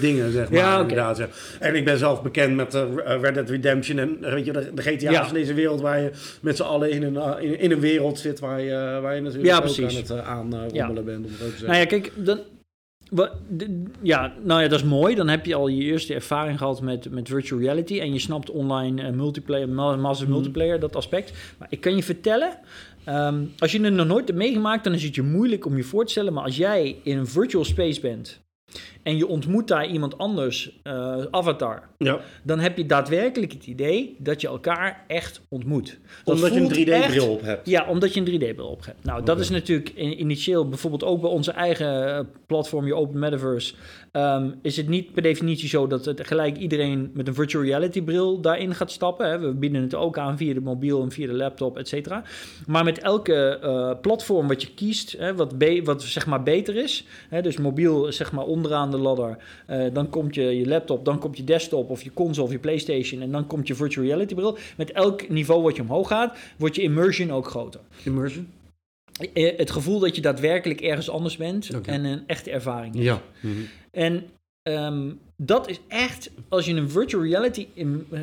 [0.00, 0.58] dingen, zeg maar.
[0.58, 1.28] Ja, inderdaad.
[1.60, 2.82] En ik ben zelf bekend met eh,
[3.20, 5.24] Red Dead Redemption en eh, weet je, de, de GTA's Ja.
[5.24, 6.10] van deze wereld waar je
[6.42, 9.48] met z'n allen in een, in, in een wereld zit waar je, waar je natuurlijk
[9.48, 9.84] Ja, ook precies.
[9.96, 11.26] aan het uh, aanrommelen bent.
[11.26, 11.66] Om het ook te zeggen.
[11.66, 12.38] Nou ja, kijk, dan,
[13.10, 15.14] wa- de- ja, nou ja, dat is mooi.
[15.14, 18.00] Dan heb je al je eerste ervaring gehad met, met virtual reality.
[18.00, 20.34] En je snapt online multiplayer, ma- massive Mhm.
[20.38, 21.32] multiplayer, dat aspect.
[21.58, 22.58] Maar ik kan je vertellen,
[23.04, 25.82] ehm, als je het nog nooit hebt meegemaakt, dan is het je moeilijk om je
[25.82, 26.32] voor te stellen.
[26.32, 28.40] Maar als jij in een virtual space bent
[29.02, 32.20] en je ontmoet daar iemand anders, eh, avatar, ja.
[32.42, 35.98] dan heb je daadwerkelijk het idee dat je elkaar echt ontmoet.
[36.24, 37.68] Dat Omdat je een 3D-bril echt- op hebt.
[37.68, 39.04] ja, omdat je een 3D-bril op hebt.
[39.04, 43.18] Nou, dat is natuurlijk in- initieel bijvoorbeeld ook bij onze eigen eh, platform, je Open
[43.18, 43.74] Metaverse,
[44.12, 48.02] ehm, is het niet per definitie zo dat het gelijk iedereen met een virtual reality
[48.02, 49.30] bril daarin gaat stappen.
[49.30, 49.38] Hè.
[49.38, 52.22] We bieden het ook aan via de mobiel en via de laptop, et cetera.
[52.66, 57.04] Maar met elke eh, platform wat je kiest, hè, wat, wat zeg maar beter is,
[57.28, 61.18] hè, dus mobiel zeg maar onderaan de ladder, eh, dan komt je, je laptop, dan
[61.18, 64.34] komt je desktop of je console of je PlayStation en dan komt je virtual reality
[64.34, 64.58] bril.
[64.76, 67.80] Met elk niveau wat je omhoog gaat, wordt je immersion ook groter.
[68.04, 68.48] Immersion?
[69.34, 72.94] Eh, Het gevoel dat je daadwerkelijk ergens anders bent en een echte ervaring.
[72.94, 73.06] hebt.
[73.06, 73.20] Ja.
[73.90, 74.24] En
[74.62, 75.10] ehm,
[75.42, 78.20] dat is echt, als je een virtual reality in- eh,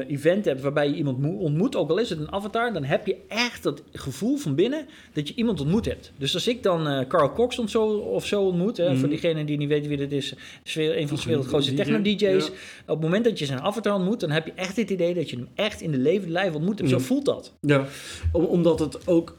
[0.00, 2.84] eh, event hebt waarbij je iemand mo- ontmoet, ook al is het een avatar, dan
[2.84, 6.12] heb je echt dat gevoel van binnen dat je iemand ontmoet hebt.
[6.16, 8.98] Dus als ik dan eh, Carl Cox of zo, of zo ontmoet, hè, Mhm.
[8.98, 11.76] voor diegenen die niet weten wie dat is, een van de Een werelds grootste DJ,
[11.82, 12.46] techno-DJ's.
[12.46, 12.52] ja.
[12.82, 15.30] Op het moment dat je zijn avatar ontmoet, dan heb je echt het idee dat
[15.30, 16.90] je hem echt in de levende lijf ontmoet hebt.
[16.90, 17.00] Mhm.
[17.00, 17.52] Zo voelt dat.
[17.60, 17.86] Ja,
[18.32, 19.38] Om- omdat het ook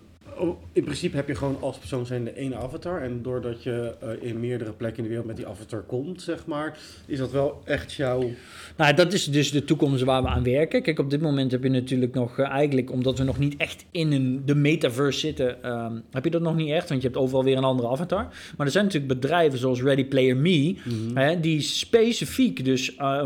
[0.72, 3.02] in principe heb je gewoon als persoon zijn de ene avatar.
[3.02, 6.46] En doordat je eh, in meerdere plekken in de wereld met die avatar komt, zeg
[6.46, 8.30] maar, is dat wel echt jouw...
[8.78, 10.82] Nou, dat is dus de toekomst waar we aan werken.
[10.82, 13.86] Kijk, op dit moment heb je natuurlijk nog uh, eigenlijk, omdat we nog niet echt
[13.91, 17.20] in een, de metaverse zitten, um, heb je dat nog niet echt, want je hebt
[17.20, 18.28] overal weer een andere avatar.
[18.58, 21.17] Maar er zijn natuurlijk bedrijven zoals Ready Player Me, Mhm.
[21.17, 23.26] hè, die specifiek dus uh,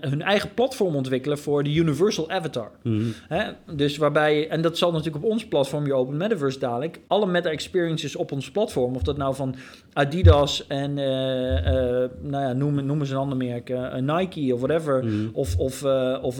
[0.00, 2.70] hun eigen platform ontwikkelen voor de Universal Avatar.
[2.82, 3.02] Mhm.
[3.28, 3.50] Hè?
[3.74, 8.16] Dus waarbij, en dat zal natuurlijk op ons platform, je Open Metaverse dadelijk, alle meta-experiences
[8.16, 9.54] op ons platform, of dat nou van
[9.92, 13.68] Adidas en, uh, uh, nou ja, noem, noem eens een ander merk,
[14.00, 15.28] Nike of whatever, Mhm.
[15.32, 15.84] of, of,
[16.22, 16.36] of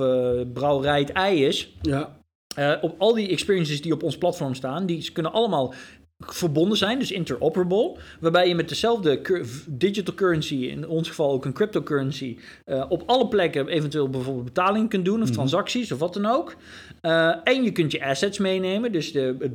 [0.52, 1.76] Brouwerij het Ei is.
[1.82, 2.16] Ja.
[2.80, 5.74] op al die experiences die op ons platform staan, die kunnen allemaal
[6.26, 9.20] verbonden zijn, dus interoperable, waarbij je met dezelfde
[9.66, 14.88] digital currency, in ons geval ook een cryptocurrency, uh, op alle plekken eventueel bijvoorbeeld betaling
[14.88, 15.34] kunt doen of mm -hmm.
[15.34, 16.56] transacties of wat dan ook.
[17.02, 19.52] Uh, en je kunt je assets meenemen, dus de, het,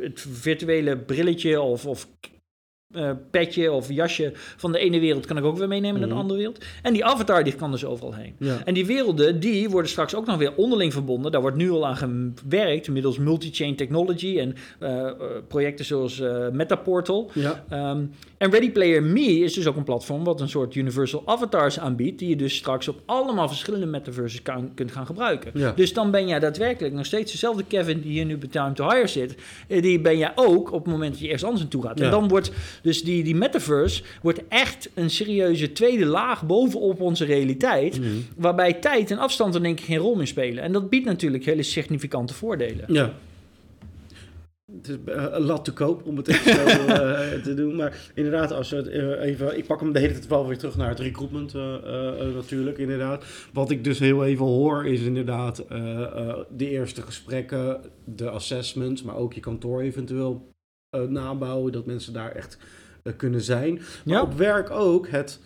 [0.00, 2.08] het virtuele brilletje of, of
[2.96, 6.14] uh, petje of jasje van de ene wereld kan ik ook weer meenemen naar de
[6.14, 6.64] andere wereld.
[6.82, 8.34] En die avatar die kan dus overal heen.
[8.38, 8.62] Ja.
[8.64, 11.32] En die werelden die worden straks ook nog weer onderling verbonden.
[11.32, 15.10] Daar wordt nu al aan gewerkt middels multi-chain technology en uh,
[15.48, 17.30] projecten zoals uh, Metaportal.
[17.34, 17.64] Ja.
[17.90, 21.78] Um, en Ready Player Me is dus ook een platform wat een soort universal avatars
[21.78, 25.50] aanbiedt, die je dus straks op allemaal verschillende metaverses kan, kunt gaan gebruiken.
[25.54, 25.72] Ja.
[25.72, 28.88] Dus dan ben jij daadwerkelijk nog steeds dezelfde Kevin die hier nu bij Time to
[28.90, 29.34] Hire zit,
[29.68, 31.98] eh, die ben jij ook op het moment dat je ergens anders naartoe gaat.
[31.98, 32.04] Ja.
[32.04, 32.50] En dan wordt
[32.82, 38.08] dus die, die metaverse wordt echt een serieuze tweede laag bovenop onze realiteit, Mhm.
[38.36, 40.64] waarbij tijd en afstand er denk ik geen rol meer spelen.
[40.64, 42.84] En dat biedt natuurlijk hele significante voordelen.
[42.88, 43.12] Ja.
[44.66, 47.76] Het is uh, een lat te koop om het even zo uh, te doen.
[47.76, 49.58] Maar inderdaad, als we het uh, even.
[49.58, 51.52] Ik pak hem de hele tijd wel weer terug naar het recruitment,
[52.34, 52.78] natuurlijk.
[52.78, 53.24] Inderdaad.
[53.52, 55.64] Wat ik dus heel even hoor, is inderdaad
[56.56, 60.48] de eerste gesprekken, de assessments, maar ook je kantoor eventueel
[61.08, 61.72] nabouwen.
[61.72, 62.58] Dat mensen daar echt
[63.16, 63.74] kunnen zijn.
[63.74, 64.22] Maar Ja.
[64.22, 65.40] op werk ook het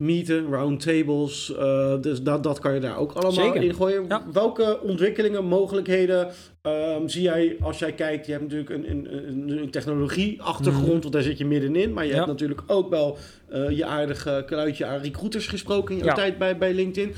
[0.00, 1.52] meeten, roundtables.
[1.58, 3.62] uh, dus dat, dat kan je daar ook allemaal Zeker.
[3.62, 4.04] in gooien.
[4.08, 4.22] Ja.
[4.32, 6.28] Welke ontwikkelingen, mogelijkheden
[6.62, 8.26] um, zie jij als jij kijkt?
[8.26, 11.00] Je hebt natuurlijk een, een, een, technologie-achtergrond, Mhm.
[11.00, 11.92] want daar zit je middenin.
[11.92, 12.16] Maar je Ja.
[12.16, 13.18] hebt natuurlijk ook wel
[13.52, 16.14] uh, je aardige kluitje aan recruiters gesproken in Ja.
[16.14, 17.14] tijd bij, bij LinkedIn.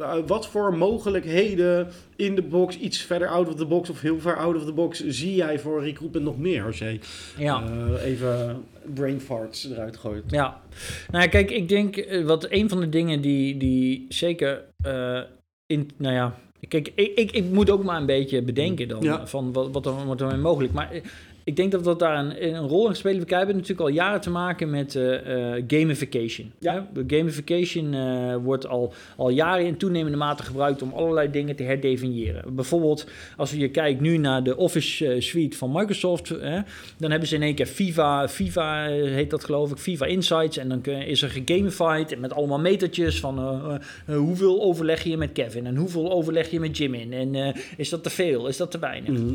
[0.00, 4.20] Uh, wat voor mogelijkheden in de box, iets verder out of the box of heel
[4.20, 7.00] ver out of the box, zie jij voor recruitment nog meer als jij
[7.38, 7.62] Ja.
[7.68, 8.62] uh, even
[8.94, 10.22] brain farts eruit gooit?
[10.28, 10.60] Ja,
[11.10, 15.20] nou ja, kijk, ik denk eh, wat een van de dingen die, die zeker uh,
[15.66, 16.34] in, nou ja,
[16.68, 19.26] kijk, ik, ik, ik moet ook maar een beetje bedenken dan Ja.
[19.26, 20.72] van wat, wat er, wat er mogelijk.
[20.72, 21.02] Maar eh,
[21.44, 23.28] ik denk dat dat daar een, een rol in gespeeld.
[23.28, 26.52] Wij hebben natuurlijk al jaren te maken met uh, uh, gamification.
[26.58, 26.88] Ja.
[26.92, 31.62] De gamification uh, wordt al, al jaren in toenemende mate gebruikt om allerlei dingen te
[31.62, 32.54] herdefiniëren.
[32.54, 36.28] Bijvoorbeeld, als je kijkt nu naar de Office suite van Microsoft,
[36.98, 40.56] dan hebben ze in één keer Viva, Viva heet dat geloof ik, Viva Insights.
[40.56, 45.32] En dan is er gegamified en met allemaal metertjes van uh, hoeveel overleg je met
[45.32, 47.12] Kevin en hoeveel overleg je met Jim in.
[47.12, 49.10] En uh, is dat te veel, is dat te weinig?
[49.10, 49.32] Mhm.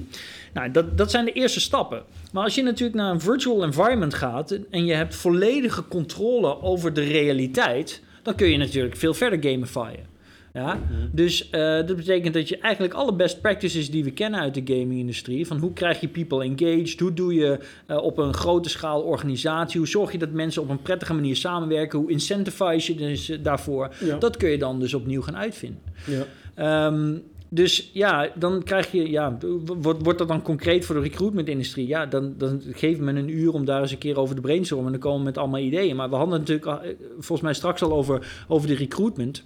[0.54, 2.04] Nou, dat, dat zijn de eerste stappen.
[2.34, 6.94] Maar als je natuurlijk naar een virtual environment gaat en je hebt volledige controle over
[6.94, 10.08] de realiteit, dan kun je natuurlijk veel verder gamifyen.
[10.54, 10.74] Ja?
[10.74, 11.08] Mhm.
[11.12, 14.62] Dus uh, dat betekent dat je eigenlijk alle best practices die we kennen uit de
[14.66, 19.02] gaming-industrie, van hoe krijg je people engaged, hoe doe je uh, op een grote schaal
[19.02, 23.32] organisatie, hoe zorg je dat mensen op een prettige manier samenwerken, hoe incentivize je dus
[23.42, 24.18] daarvoor, Ja.
[24.18, 25.82] dat kun je dan dus opnieuw gaan uitvinden.
[26.06, 26.86] Ja.
[26.88, 31.88] Um, dus ja, dan krijg je, ja, wordt, wordt dat dan concreet voor de recruitment-industrie?
[31.88, 34.86] Ja, dan, dan geeft men een uur om daar eens een keer over te brainstormen
[34.86, 35.96] en dan komen we met allemaal ideeën.
[35.96, 39.44] Maar we hadden natuurlijk eh, volgens mij straks al over, over de recruitment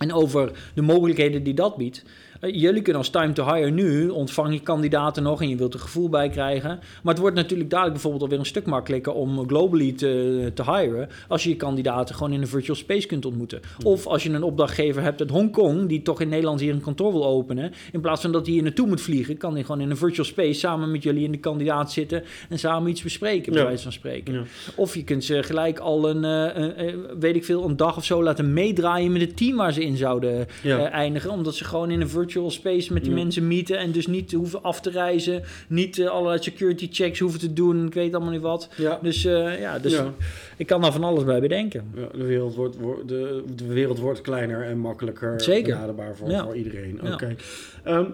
[0.00, 2.04] en over de mogelijkheden die dat biedt.
[2.44, 5.74] Uh, jullie kunnen als time to hire nu, ontvang je kandidaten nog en je wilt
[5.74, 6.78] er gevoel bij krijgen.
[7.02, 11.08] Maar het wordt natuurlijk dadelijk bijvoorbeeld alweer een stuk makkelijker om globally te, te hiren.
[11.28, 13.60] Als je je kandidaten gewoon in een virtual space kunt ontmoeten.
[13.84, 17.12] Of als je een opdrachtgever hebt uit Hongkong, die toch in Nederland hier een kantoor
[17.12, 17.72] wil openen.
[17.92, 20.26] In plaats van dat hij hier naartoe moet vliegen, kan hij gewoon in een virtual
[20.26, 23.66] space samen met jullie in de kandidaat zitten en samen iets bespreken, bij Ja.
[23.66, 24.34] wijze van spreken.
[24.34, 24.42] Ja.
[24.74, 28.04] Of je kunt ze gelijk al een, een, een, weet ik veel, een dag of
[28.04, 30.78] zo laten meedraaien met het team waar ze in zouden Ja.
[30.78, 31.30] uh, eindigen.
[31.30, 33.18] Omdat ze gewoon in een virtual space met die Ja.
[33.18, 35.42] mensen meeten en dus niet hoeven af te reizen.
[35.68, 37.86] Niet uh, allerlei security checks hoeven te doen.
[37.86, 38.68] Ik weet allemaal niet wat.
[38.76, 38.98] Ja.
[39.02, 40.14] Dus uh, ja, dus Ja.
[40.56, 41.84] ik kan daar van alles bij bedenken.
[41.94, 45.72] Ja, de, wereld wordt, wordt- de, de wereld wordt kleiner en makkelijker Zeker.
[45.72, 47.12] benaderbaar voor, voor iedereen.
[47.12, 47.36] Oké.
[47.84, 48.10] Ehm,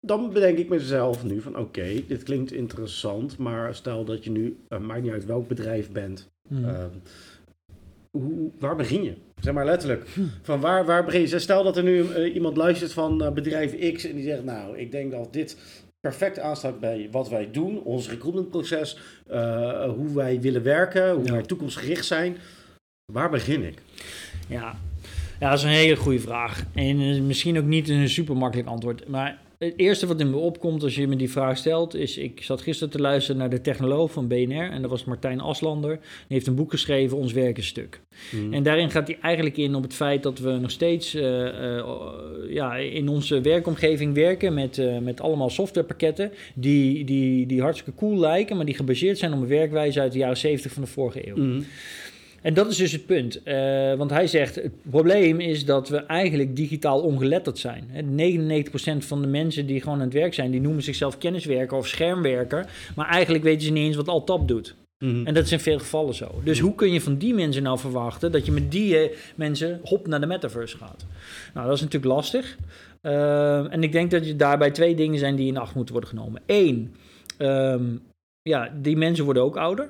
[0.00, 4.56] dan bedenk ik mezelf nu van oké, dit klinkt interessant, maar stel dat je nu,
[4.68, 6.64] uh, maakt niet uit welk bedrijf bent, Hmm.
[6.64, 6.88] ehm,
[8.10, 9.14] hoe, waar begin je?
[9.42, 10.06] Zeg maar letterlijk.
[10.42, 11.38] Van waar, waar begin je?
[11.38, 14.78] Stel dat er nu uh, iemand luistert van uh, bedrijf X en die zegt nou,
[14.78, 15.56] ik denk dat dit
[16.00, 18.98] perfect aansluit bij wat wij doen, ons recruitmentproces,
[19.30, 22.36] uh, hoe wij willen werken, hoe wij toekomstgericht zijn.
[23.12, 23.82] Waar begin ik?
[24.48, 24.76] Ja.
[25.40, 26.64] ja, dat is een hele goede vraag.
[26.74, 29.08] En misschien ook niet een super makkelijk antwoord.
[29.08, 32.42] Maar het eerste wat in me opkomt als je me die vraag stelt, is: ik
[32.42, 35.90] zat gisteren te luisteren naar de technoloog van BNR en dat was Martijn Aslander.
[36.00, 38.00] Die heeft een boek geschreven, Ons Werk is Stuk.
[38.30, 38.52] Hmm.
[38.52, 41.82] En daarin gaat hij eigenlijk in op het feit dat we nog steeds uh, uh,
[42.48, 48.18] ja, in onze werkomgeving werken met, uh, met allemaal softwarepakketten die, die, die hartstikke cool
[48.18, 51.28] lijken, maar die gebaseerd zijn op een werkwijze uit de jaren 70 van de vorige
[51.28, 51.34] eeuw.
[51.34, 51.64] Hmm.
[52.42, 53.40] En dat is dus het punt.
[53.44, 57.84] Uh, want hij zegt, het probleem is dat we eigenlijk digitaal ongeletterd zijn.
[58.64, 61.86] 99% van de mensen die gewoon aan het werk zijn, die noemen zichzelf kenniswerker of
[61.86, 62.66] schermwerker.
[62.96, 64.74] Maar eigenlijk weten ze niet eens wat Altap doet.
[64.98, 66.40] Mm En dat is in veel gevallen zo.
[66.44, 69.80] Dus hoe kun je van die mensen nou verwachten dat je met die eh, mensen
[69.84, 71.06] hop naar de metaverse gaat?
[71.54, 72.56] Nou, dat is natuurlijk lastig.
[73.02, 76.10] Uh, en ik denk dat je daarbij twee dingen zijn die in acht moeten worden
[76.10, 76.42] genomen.
[76.46, 76.94] Eén,
[77.38, 78.02] um,
[78.42, 79.88] ja, die mensen worden ook ouder.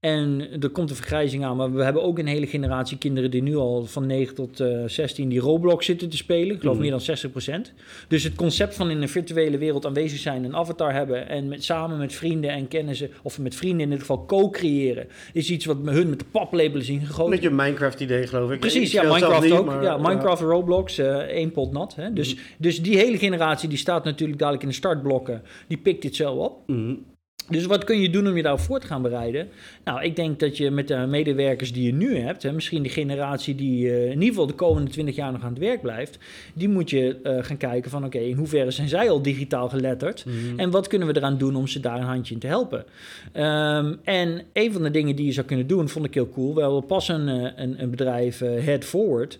[0.00, 3.42] En er komt een vergrijzing aan, maar we hebben ook een hele generatie kinderen die
[3.42, 6.54] nu al van 9 tot uh, eh, 16 die Roblox zitten te spelen.
[6.54, 6.80] Ik geloof mm.
[6.80, 7.74] meer dan 60%.
[8.08, 11.64] Dus het concept van in een virtuele wereld aanwezig zijn, een avatar hebben en met,
[11.64, 15.76] samen met vrienden en kennissen, of met vrienden in dit geval co-creëren, is iets wat
[15.84, 17.30] hun met de paplepel is ingegoten.
[17.30, 18.60] Met je Minecraft-idee, geloof ik.
[18.60, 19.82] Precies, ja, Minecraft ook.
[19.82, 21.94] ja, Minecraft en Roblox, uh, één pot nat.
[21.94, 22.12] Hè.
[22.12, 22.40] Dus, mm.
[22.58, 26.32] dus die hele generatie die staat natuurlijk dadelijk in de startblokken, die pikt dit zo
[26.32, 26.62] op.
[26.66, 27.04] Mm.
[27.48, 29.48] Dus wat kun je doen om je daarop voor te gaan bereiden?
[29.84, 32.88] Nou, ik denk dat je met de medewerkers die je nu hebt, hè, misschien de
[32.88, 36.18] generatie die uh, in ieder geval de komende 20 jaar nog aan het werk blijft,
[36.54, 40.24] die moet je uh, gaan kijken van oké, in hoeverre zijn zij al digitaal geletterd
[40.24, 40.58] mm.
[40.58, 42.78] en wat kunnen we eraan doen om ze daar een handje in te helpen?
[42.78, 46.54] Um, en een van de dingen die je zou kunnen doen, vond ik heel cool.
[46.54, 49.38] We hebben pas een, eh, een, een bedrijf, uh, Head Forward,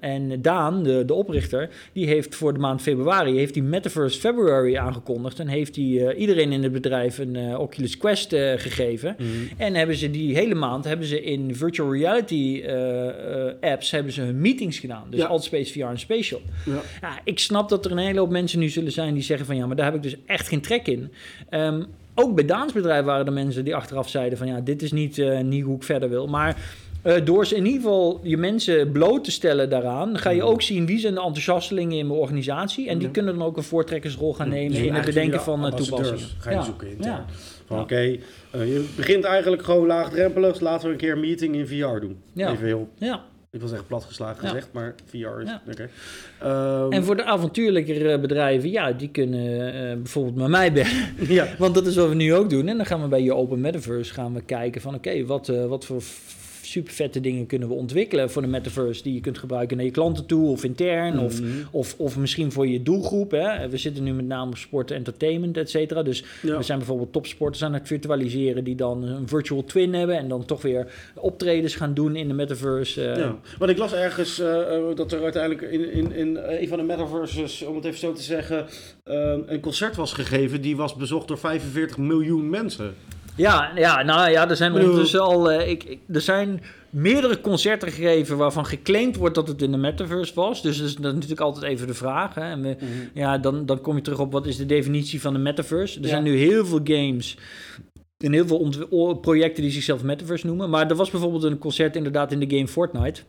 [0.00, 4.76] en Daan, de, de oprichter, die heeft voor de maand februari, heeft die Metaverse February
[4.76, 9.16] aangekondigd en heeft die iedereen in het bedrijf een uh, Oculus Quest uh, gegeven.
[9.18, 9.48] Mm.
[9.56, 14.20] En hebben ze die hele maand hebben ze in virtual reality uh, apps hebben ze
[14.20, 15.04] hun meetings gedaan.
[15.10, 15.26] Dus ja.
[15.26, 16.40] Altspace VR en Spatial.
[16.64, 16.80] Ja.
[17.00, 17.20] ja.
[17.24, 19.66] ik snap dat er een hele hoop mensen nu zullen zijn die zeggen van ja,
[19.66, 21.12] maar daar heb ik dus echt geen trek in.
[21.50, 25.42] Um, ook bij Daansbedrijf waren er mensen die achteraf zeiden van ja, dit is niet,
[25.42, 26.26] niet hoe ik verder wil.
[26.26, 26.56] Maar
[27.02, 30.62] uh, door ze in ieder geval je mensen bloot te stellen daaraan, ga je ook
[30.62, 32.88] zien wie zijn de enthousiastelingen in mijn organisatie.
[32.88, 36.24] En die kunnen dan ook een voortrekkersrol gaan nemen in het bedenken van uh, toepassingen.
[36.38, 36.96] Ga je zoeken in.
[37.00, 37.24] Ja.
[37.66, 38.20] Van oké, okay,
[38.54, 40.60] uh, je begint eigenlijk gewoon laagdrempelig.
[40.60, 42.22] Laten we een keer een meeting in VR doen.
[42.36, 42.88] Even heel.
[42.94, 43.24] Ja.
[43.50, 45.48] Ik wil zeggen platgeslagen gezegd, maar VR is...
[45.48, 45.62] Ja.
[45.70, 45.88] Okay.
[46.42, 51.14] Um, en ehm, voor de avontuurlijkere bedrijven, ja, die kunnen uh, bijvoorbeeld met mij bellen.
[51.38, 51.46] ja.
[51.58, 52.68] Want dat is wat we nu ook doen.
[52.68, 54.94] En dan gaan we bij je Open Metaverse gaan we kijken van...
[54.94, 56.02] oké, okay, wat, uh, wat voor
[56.72, 59.92] super vette dingen kunnen we ontwikkelen voor de metaverse die je kunt gebruiken naar je
[59.92, 61.50] klanten toe of intern of, mhm.
[61.70, 63.30] of, of misschien voor je doelgroep.
[63.30, 63.68] Hè.
[63.68, 66.02] We zitten nu met name op sport, entertainment, et cetera.
[66.02, 70.28] Dus we zijn bijvoorbeeld topsporters aan het virtualiseren die dan een virtual twin hebben en
[70.28, 73.02] dan toch weer optredens gaan doen in de metaverse.
[73.02, 73.16] Uh.
[73.16, 74.46] Ja, want ik las ergens uh,
[74.94, 78.22] dat er uiteindelijk in, in, in een van de metaverses, om het even zo te
[78.22, 78.66] zeggen,
[79.46, 82.94] een concert was gegeven die was bezocht door 45 miljoen mensen.
[83.36, 85.52] Ja, ja, nou ja, er zijn ondertussen al.
[85.52, 90.34] Uh, ik, er zijn meerdere concerten gegeven waarvan geclaimd wordt dat het in de metaverse
[90.34, 90.62] was.
[90.62, 92.34] Dus dat is, natuurlijk altijd even de vraag.
[92.34, 92.40] Hè.
[92.50, 92.88] En we, mhm.
[93.14, 96.00] Ja, dan, dan kom je terug op wat is de definitie van de metaverse.
[96.00, 97.38] Er zijn nu heel veel games
[98.18, 100.70] en heel veel projecten die zichzelf metaverse noemen.
[100.70, 103.22] Maar er was bijvoorbeeld een concert inderdaad in de game Fortnite.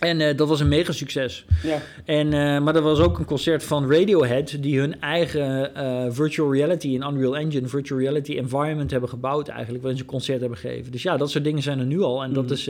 [0.00, 1.44] En uh, dat was een mega succes.
[1.62, 1.82] Ja.
[2.04, 6.52] En, uh, maar er was ook een concert van Radiohead, die hun eigen uh, virtual
[6.52, 10.58] reality in Unreal Engine, virtual reality environment hebben gebouwd, eigenlijk, waarin ze een concert hebben
[10.58, 10.92] gegeven.
[10.92, 12.22] Dus ja, dat soort dingen zijn er nu al.
[12.22, 12.52] En dat mm.
[12.52, 12.68] is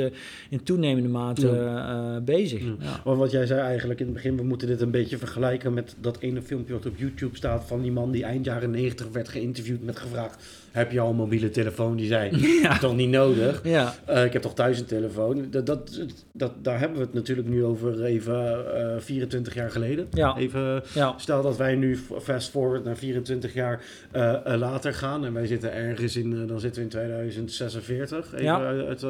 [0.49, 2.63] in toenemende mate bezig.
[2.63, 3.01] Ja.
[3.05, 5.95] Maar wat jij zei eigenlijk in het begin, we moeten dit een beetje vergelijken met
[6.01, 9.29] dat ene filmpje wat op YouTube staat van die man die eind jaren 90 werd
[9.29, 10.43] geïnterviewd met gevraagd
[10.75, 11.97] heb je al een mobiele telefoon?
[11.97, 12.31] Die zei,
[12.63, 12.79] ja.
[12.79, 13.61] toch niet nodig.
[13.63, 13.95] Ja.
[14.11, 15.47] Uh, ik heb toch thuis een telefoon.
[15.51, 16.01] Dat, dat,
[16.33, 20.07] dat, daar hebben we het natuurlijk nu over even uh, eh, 24 jaar geleden.
[20.11, 20.37] Ja.
[20.37, 20.83] Even.
[21.17, 23.83] Stel dat wij nu fast forward naar 24 jaar
[24.17, 25.25] uh, later gaan.
[25.25, 28.35] En wij zitten ergens in, dan zitten we in 2046.
[28.35, 28.75] Even ja.
[28.75, 29.07] het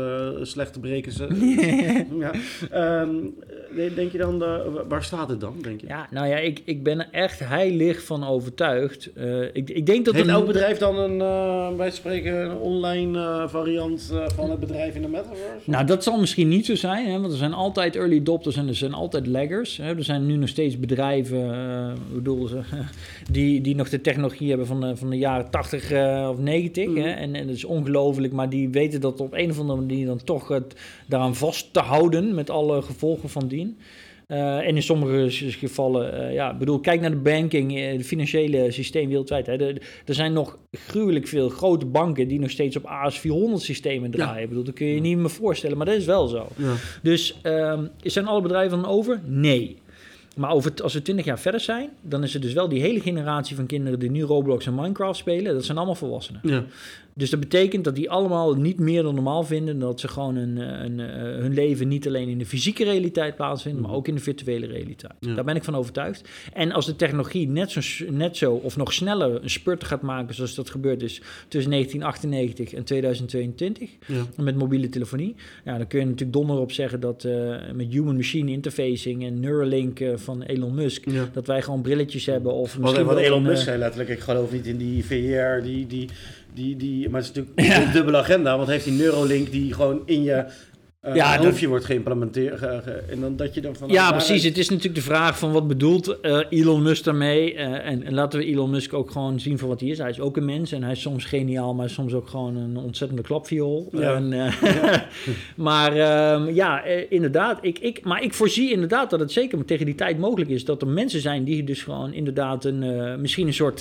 [0.48, 1.26] slechte breken ze.
[2.24, 2.32] ja.
[3.02, 3.34] Um,
[3.94, 4.38] denk je dan,
[4.88, 5.86] waar staat het dan, denk je?
[5.86, 9.10] Ja, nou ja, ik, ik ben er echt heilig van overtuigd.
[9.52, 11.20] ik, ik denk dat Heeft elk bedrijf dan een
[11.54, 15.70] uh, wij spreken een online uh, variant uh, van het bedrijf in de metaverse?
[15.70, 18.68] Nou, dat zal misschien niet zo zijn, hè, want er zijn altijd early adopters en
[18.68, 19.76] er zijn altijd laggers.
[19.76, 19.96] Hè.
[19.96, 22.60] Er zijn nu nog steeds bedrijven, bedoel ze,
[23.30, 25.92] die, die nog de technologie hebben van de, van de jaren 80
[26.28, 26.86] of 90.
[26.86, 26.96] Mm.
[26.96, 30.06] Hè, en, en dat is ongelooflijk, maar die weten dat op een of andere manier
[30.06, 30.74] dan toch het,
[31.06, 33.78] daaraan vast te houden met alle gevolgen van dien.
[34.26, 38.70] Eh, en in sommige gevallen, eh, ja, bedoel, kijk naar de banking, eh, de financiële
[38.70, 39.46] systeem wereldwijd.
[39.46, 39.56] Hè.
[39.56, 44.42] Er, zijn nog gruwelijk veel grote banken die nog steeds op AS400 systemen draaien.
[44.42, 46.48] Ik bedoel, dat kun je je niet meer voorstellen, maar dat is wel zo.
[46.56, 46.74] Ja.
[47.02, 49.20] Dus ehm, zijn alle bedrijven dan over?
[49.24, 49.76] Nee.
[50.36, 53.00] Maar over, als we 20 jaar verder zijn, dan is er dus wel die hele
[53.00, 55.54] generatie van kinderen die nu Roblox en Minecraft spelen.
[55.54, 56.40] Dat zijn allemaal volwassenen.
[56.44, 56.64] Ja.
[57.16, 59.78] Dus dat betekent dat die allemaal niet meer dan normaal vinden.
[59.78, 63.36] Dat ze gewoon een, eh, een, eh, hun leven niet alleen in de fysieke realiteit
[63.36, 65.12] plaatsvindt, maar ook in de virtuele realiteit.
[65.20, 65.34] Ja.
[65.34, 66.28] Daar ben ik van overtuigd.
[66.52, 70.34] En als de technologie net zo, net zo of nog sneller een spurt gaat maken,
[70.34, 74.24] zoals dat gebeurd is tussen 1998 en 2022, Ja.
[74.42, 78.50] met mobiele telefonie, ja, dan kun je natuurlijk donder op zeggen dat eh, met human-machine
[78.50, 81.28] interfacing en Neuralink van Elon Musk, Ja.
[81.32, 84.10] dat wij gewoon brilletjes hebben of Wat, misschien wat wel Elon een, Musk zei letterlijk,
[84.10, 86.08] ik geloof niet in die VR, die, die,
[86.54, 90.02] die, die, maar het is natuurlijk een dubbele agenda, want heeft die Neuralink die gewoon
[90.06, 90.44] in je
[91.04, 94.10] eh Ja, dat- hoofdje wordt geïmplementeerd ge- ge- en dan dat je dan van Ja,
[94.10, 94.42] precies.
[94.44, 97.54] Het is natuurlijk de vraag van wat bedoelt eh, Elon Musk daarmee?
[97.54, 99.98] Eh, en, en laten we Elon Musk ook gewoon zien voor wat hij is.
[99.98, 102.76] Hij is ook een mens en hij is soms geniaal, maar soms ook gewoon een
[102.76, 103.88] ontzettende klapviool.
[103.92, 104.14] Ja.
[104.14, 104.32] En,
[105.56, 107.58] maar ehm, ja, inderdaad.
[107.62, 110.82] Ik, ik, maar ik voorzie inderdaad dat het zeker tegen die tijd mogelijk is dat
[110.82, 112.84] er mensen zijn die dus gewoon inderdaad een,
[113.20, 113.80] misschien een soort,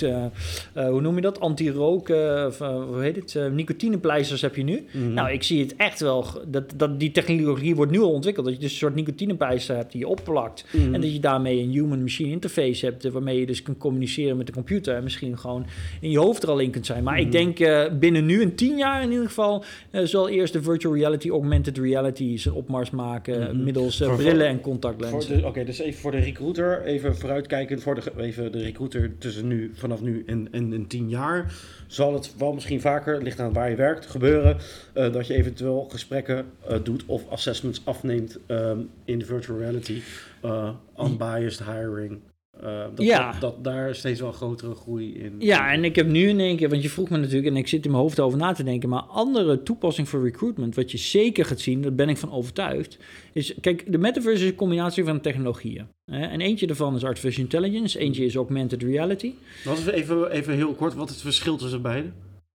[0.74, 1.40] hoe noem je dat?
[1.40, 2.08] Anti-rook,
[2.46, 3.52] of, hoe heet het?
[3.52, 4.86] Nicotinepleisters heb je nu.
[4.92, 5.12] Mhm.
[5.12, 6.24] Nou, ik zie het echt wel.
[6.46, 8.46] Dat, dat die technologie wordt nu al ontwikkeld.
[8.46, 10.64] Dat je dus een soort nicotinepleister hebt die je opplakt.
[10.72, 10.94] Mhm.
[10.94, 13.04] En dat je daarmee een human-machine interface hebt.
[13.04, 14.94] eh, Waarmee je dus kan communiceren met de computer.
[14.96, 15.66] En misschien gewoon
[16.00, 17.04] in je hoofd er al in kunt zijn.
[17.04, 19.64] Maar ik denk eh, binnen nu een tien jaar in ieder geval.
[19.90, 23.40] eh, zal eerst de virtual reality, augmented reality zijn opmars maken.
[23.48, 23.64] eh, Mhm.
[23.64, 25.44] middels eh, brillen en contactlenzen.
[25.44, 29.70] Oké, dus even voor de recruiter, even vooruitkijkend voor de, even de recruiter tussen nu,
[29.74, 31.52] vanaf nu en, en, en tien jaar.
[31.94, 34.56] Zal het wel misschien vaker, ligt aan waar je werkt, gebeuren
[34.92, 40.02] eh, dat je eventueel gesprekken eh, doet of assessments afneemt ehm, in de virtual reality.
[40.42, 42.20] eh, unbiased hiring.
[42.62, 43.30] Eh, dat, Ja.
[43.32, 45.34] dat, dat daar steeds wel grotere groei in.
[45.38, 47.68] Ja, en ik heb nu in één keer, want je vroeg me natuurlijk, en ik
[47.68, 50.98] zit in mijn hoofd over na te denken, maar andere toepassing voor recruitment, wat je
[50.98, 52.98] zeker gaat zien, daar ben ik van overtuigd,
[53.32, 55.86] is, kijk, de metaverse is een combinatie van technologieën.
[56.10, 56.20] Hè?
[56.26, 59.32] En eentje daarvan is artificial intelligence, eentje is augmented reality.
[59.64, 62.08] Wat is even, even heel kort, wat is het verschil tussen beide?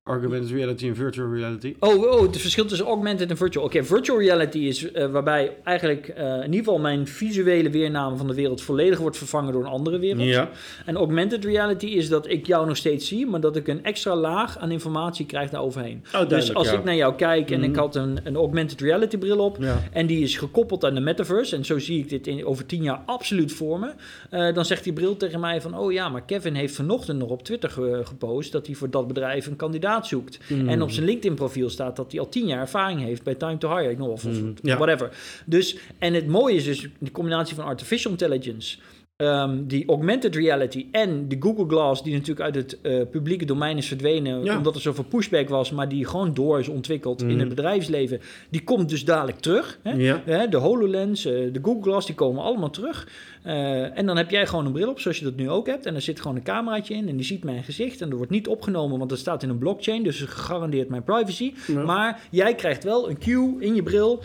[0.10, 1.76] Augmented reality en virtual reality?
[1.80, 3.66] Oh, oh, het verschil tussen augmented en virtual.
[3.66, 8.28] Oké, virtual reality is eh, waarbij eigenlijk eh, in ieder geval mijn visuele weername van
[8.28, 10.24] de wereld volledig wordt vervangen door een andere wereld.
[10.24, 10.50] Ja.
[10.86, 14.16] En augmented reality is dat ik jou nog steeds zie, maar dat ik een extra
[14.16, 16.04] laag aan informatie krijg daar overheen.
[16.16, 16.78] Oh, dus als ja.
[16.78, 17.70] ik naar jou kijk en Mhm.
[17.70, 19.84] ik had een, een augmented reality bril op, Ja.
[19.92, 21.56] en die is gekoppeld aan de metaverse.
[21.56, 23.92] En zo zie ik dit in, over tien jaar absoluut voor me.
[24.30, 25.78] Eh, dan zegt die bril tegen mij van...
[25.78, 28.52] Oh ja, maar Kevin heeft vanochtend nog op Twitter ge- gepost...
[28.52, 30.40] dat hij voor dat bedrijf een kandidaat zoekt.
[30.48, 30.70] Mm.
[30.70, 33.24] En op zijn LinkedIn profiel staat dat hij al tien jaar ervaring heeft...
[33.24, 34.78] bij Time to Hire, ik nog of, of Mm, ja.
[34.78, 35.10] whatever.
[35.46, 38.78] Dus, en het mooie is dus die combinatie van artificial intelligence...
[39.24, 43.78] ehm, die augmented reality en de Google Glass, die natuurlijk uit het eh, publieke domein
[43.78, 44.58] is verdwenen, Ja.
[44.58, 47.40] omdat er zoveel pushback was, maar die gewoon door is ontwikkeld in Mhm.
[47.40, 49.80] het bedrijfsleven, die komt dus dadelijk terug.
[49.84, 49.92] Hè?
[49.92, 50.22] Ja.
[50.26, 53.08] Hè, de HoloLens, eh, de Google Glass, die komen allemaal terug.
[53.44, 55.86] Eh, en dan heb jij gewoon een bril op, zoals je dat nu ook hebt.
[55.86, 58.02] En er zit gewoon een cameraatje in en die ziet mijn gezicht.
[58.02, 60.04] En er wordt niet opgenomen, want het staat in een blockchain.
[60.04, 61.54] Dus het gegarandeerd mijn privacy.
[61.68, 61.84] Ja.
[61.84, 64.24] Maar jij krijgt wel een cue in je bril...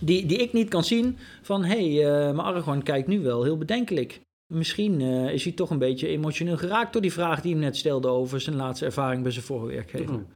[0.00, 1.64] Die, die ik niet kan zien van...
[1.64, 4.20] hé, hey, eh, mijn Aragorn kijkt nu wel heel bedenkelijk.
[4.46, 6.92] Misschien eh, is hij toch een beetje emotioneel geraakt...
[6.92, 10.26] door die vraag die hij net stelde over zijn laatste ervaring bij zijn vorige werkgever.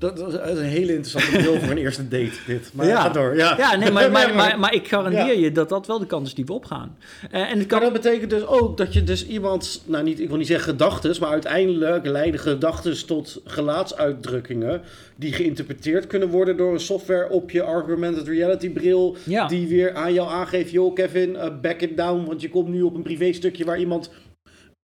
[0.00, 2.70] Dat, is een hele interessante bril voor een eerste date, dit.
[2.74, 3.00] Maar Ja.
[3.00, 3.54] ga door, ja.
[3.58, 5.32] Ja, nee, maar, maar, maar, maar ik garandeer Ja.
[5.32, 6.96] je dat dat wel de kant is die we opgaan.
[7.30, 10.20] Eh, en het kan Maar dat betekent dus ook dat je dus iemand, nou niet,
[10.20, 14.82] ik wil niet zeggen gedachtes, maar uiteindelijk leiden gedachtes tot gelaatsuitdrukkingen
[15.16, 19.46] die geïnterpreteerd kunnen worden door een software op je augmented reality bril, Ja.
[19.46, 22.82] die weer aan jou aangeeft, joh Kevin, eh, back it down, want je komt nu
[22.82, 24.10] op een privéstukje waar iemand,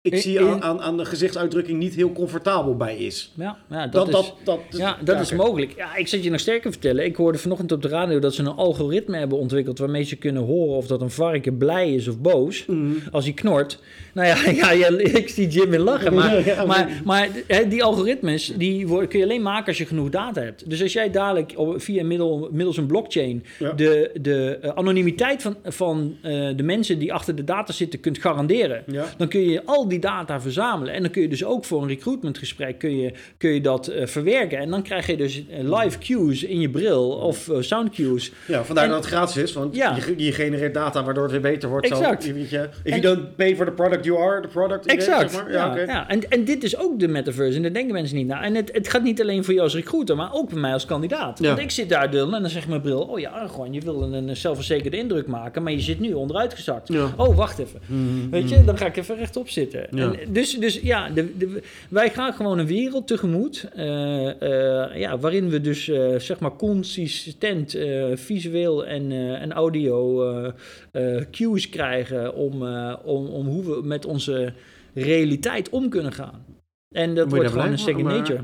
[0.03, 3.31] ik In- zie aan, aan, aan de gezichtsuitdrukking niet heel comfortabel bij is.
[3.35, 5.73] Ja, ja dat, Dat, is, dat, dat, ja, dat is mogelijk.
[5.77, 7.05] Ja, ik zet je nog sterker vertellen.
[7.05, 10.43] Ik hoorde vanochtend op de radio dat ze een algoritme hebben ontwikkeld waarmee ze kunnen
[10.43, 12.91] horen of dat een varken blij is of boos Mhm.
[13.11, 13.79] als hij knort.
[14.13, 16.13] Nou ja, ja, ja ik zie Jim in lachen.
[16.13, 17.29] Maar, maar,
[17.69, 20.69] die algoritmes die worden, kun je alleen maken als je genoeg data hebt.
[20.69, 23.43] Dus als jij dadelijk op- via middel, middels een blockchain
[23.75, 28.17] de, de eh, anonimiteit van, van eh, de mensen die achter de data zitten kunt
[28.19, 28.83] garanderen.
[29.17, 30.93] Dan kun je al die data verzamelen.
[30.93, 34.06] En dan kun je dus ook voor een recruitmentgesprek kun je, kun je dat eh,
[34.08, 34.58] verwerken.
[34.58, 38.32] En dan krijg je dus eh, live cues in je bril of eh, sound cues.
[38.47, 39.95] Ja, vandaar En- dat het gratis is, want Ja.
[39.95, 41.88] je, je genereert data waardoor het weer beter wordt.
[41.88, 42.23] Zo, Exact.
[42.25, 44.86] je- weet je, if En- you don't pay for the product, you are the product.
[44.86, 45.32] Exact.
[45.32, 45.51] zeg maar.
[45.51, 46.10] Ja, Ja.
[46.10, 47.56] En, en dit is ook de metaverse.
[47.56, 48.41] En daar denken mensen niet naar.
[48.43, 50.86] En het, het gaat niet alleen voor jou als recruiter, maar ook bij mij als
[50.86, 51.39] kandidaat.
[51.39, 51.47] Ja.
[51.47, 54.01] Want ik zit daar Dylan, en dan zegt mijn bril: Oh ja, Argon, je wil
[54.01, 56.89] een, een zelfverzekerde indruk maken, maar je zit nu onderuitgezakt.
[57.17, 57.80] Oh, wacht even.
[57.86, 59.80] Mhm, Weet je, dan ga ik even rechtop zitten.
[59.91, 60.13] Ja.
[60.13, 63.69] En dus, dus ja, de, de, wij gaan gewoon een wereld tegemoet.
[63.75, 69.51] eh, eh, ja, waarin we dus eh, zeg maar consistent eh, visueel en, eh, en
[69.51, 70.51] audio eh,
[71.17, 74.53] eh, cues krijgen om, eh, om, om hoe we met onze
[74.93, 76.45] realiteit om kunnen gaan.
[76.95, 78.43] En dat wordt gewoon een second nature.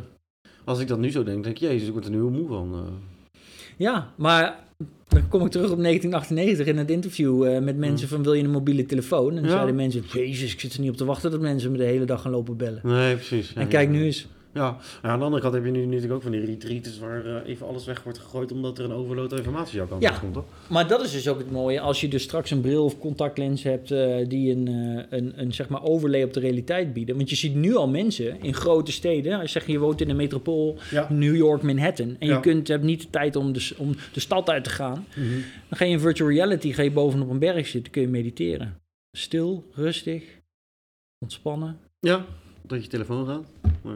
[0.65, 2.47] Als ik dat nu zo denk, denk ik, jezus, ik word er nu heel moe
[2.47, 2.73] van.
[2.73, 3.41] eh.
[3.77, 4.66] Ja, maar
[5.07, 8.43] dan kom ik terug op 1998 in het interview eh, met mensen van wil je
[8.43, 9.29] een mobiele telefoon?
[9.29, 9.49] En dan Ja.
[9.51, 12.05] zeiden mensen, jezus, ik zit er niet op te wachten dat mensen me de hele
[12.05, 12.79] dag gaan lopen bellen.
[12.83, 13.51] Nee, precies.
[13.55, 13.93] Ja, En kijk ja.
[13.95, 14.27] nu eens.
[14.57, 17.49] Ja, aan de andere kant heb je nu natuurlijk ook van die retreats waar eh,
[17.49, 20.09] even alles weg wordt gegooid omdat er een overload aan informatie jouw kant Ja.
[20.13, 20.45] op komt, toch?
[20.69, 21.79] Maar dat is dus ook het mooie.
[21.79, 25.53] Als je dus straks een bril of contactlens hebt eh, die een, eh, een, een
[25.53, 27.15] zeg maar overlay op de realiteit bieden.
[27.15, 29.33] Want je ziet nu al mensen in grote steden.
[29.33, 31.07] Als je zegt je woont in een metropool, Ja.
[31.11, 32.15] New York, Manhattan.
[32.19, 32.33] En Ja.
[32.35, 35.05] je kunt, hebt niet de tijd om de, om de stad uit te gaan.
[35.69, 38.79] Dan ga je in virtual reality, ga je bovenop een berg zitten, kun je mediteren.
[39.11, 40.23] Stil, rustig,
[41.19, 41.77] ontspannen.
[41.99, 42.25] Ja,
[42.61, 43.45] dat je telefoon gaat.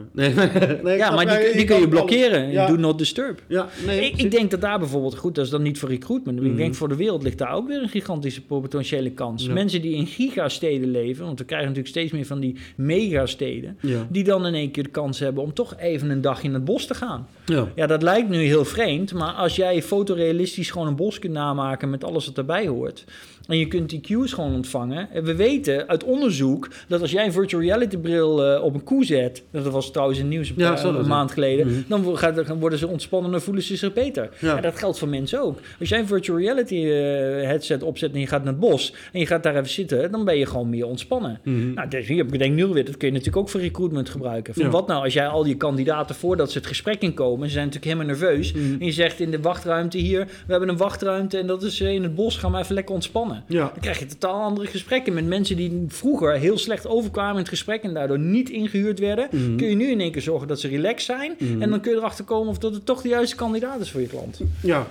[0.14, 2.50] Maar, nee, ja, maar die, kun je blokkeren.
[2.50, 2.66] Ja.
[2.66, 3.42] Do not disturb.
[3.48, 6.38] Ja, nee, Ik, denk dat daar bijvoorbeeld, goed, dat is dan niet voor recruitment.
[6.38, 6.56] Ik Mhm.
[6.56, 9.44] denk voor de wereld ligt daar ook weer een gigantische potentiële kans.
[9.46, 9.52] Ja.
[9.52, 14.06] Mensen die in gigasteden leven, want we krijgen natuurlijk steeds meer van die megasteden, Ja.
[14.10, 16.64] die dan in één keer de kans hebben om toch even een dag in het
[16.64, 17.26] bos te gaan.
[17.44, 17.68] Ja.
[17.74, 21.90] Ja, dat lijkt nu heel vreemd, maar als jij fotorealistisch gewoon een bos kunt namaken
[21.90, 23.04] met alles wat erbij hoort,
[23.46, 25.10] en je kunt die cues gewoon ontvangen.
[25.10, 28.84] En we weten uit onderzoek dat als jij een virtual reality bril eh, op een
[28.84, 31.06] koe zet, dat was trouwens in nieuws een, Ja, paar- zo dat een is.
[31.06, 31.80] maand geleden, Mhm.
[31.86, 34.28] dan gaat, worden ze ontspannen en voelen ze zich beter.
[34.38, 34.56] Ja.
[34.56, 35.58] En dat geldt voor mensen ook.
[35.80, 39.20] Als jij een virtual reality eh, headset opzet en je gaat naar het bos en
[39.20, 41.40] je gaat daar even zitten, dan ben je gewoon meer ontspannen.
[41.42, 41.72] Mhm.
[41.74, 44.08] Nou, dus hier heb ik denk nu weer, dat kun je natuurlijk ook voor recruitment
[44.08, 44.54] gebruiken.
[44.54, 44.70] Van Ja.
[44.70, 47.92] wat nou als jij al die kandidaten voordat ze het gesprek inkomen, ze zijn natuurlijk
[47.92, 48.52] helemaal nerveus.
[48.52, 48.62] Mhm.
[48.78, 51.92] En je zegt in de wachtruimte hier, we hebben een wachtruimte en dat is eh,
[51.92, 53.44] in het bos, gaan we even lekker ontspannen.
[53.48, 53.58] Ja.
[53.58, 57.48] Dan krijg je totaal andere gesprekken met mensen die vroeger heel slecht overkwamen in het
[57.48, 59.28] gesprek en daardoor niet ingehuurd werden.
[59.56, 61.62] Kun je nu in één keer zorgen dat ze relaxed zijn Mhm.
[61.62, 64.00] en dan kun je erachter komen of dat het toch de juiste kandidaat is voor
[64.00, 64.40] je klant.
[64.62, 64.86] Ja.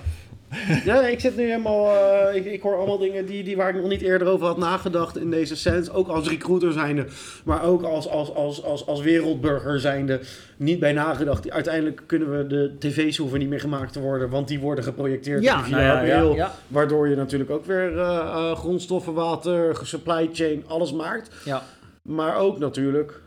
[0.86, 1.96] Ja, ik zit nu helemaal.
[1.96, 4.58] eh, ik, ik hoor allemaal dingen die, die waar ik nog niet eerder over had
[4.58, 5.92] nagedacht in deze sense.
[5.92, 7.06] Ook als recruiter zijnde,
[7.46, 10.20] maar ook als, als, als, als, als wereldburger zijnde.
[10.58, 11.52] Niet bij nagedacht.
[11.52, 15.44] Uiteindelijk kunnen we de tv's hoeven niet meer gemaakt te worden, want die worden geprojecteerd
[15.44, 16.56] Ja, in de nou ja, ja, ja.
[16.68, 21.30] Waardoor je natuurlijk ook weer eh, eh, grondstoffen, water, supply chain, alles maakt.
[21.46, 21.64] Ja.
[22.02, 23.22] Maar ook natuurlijk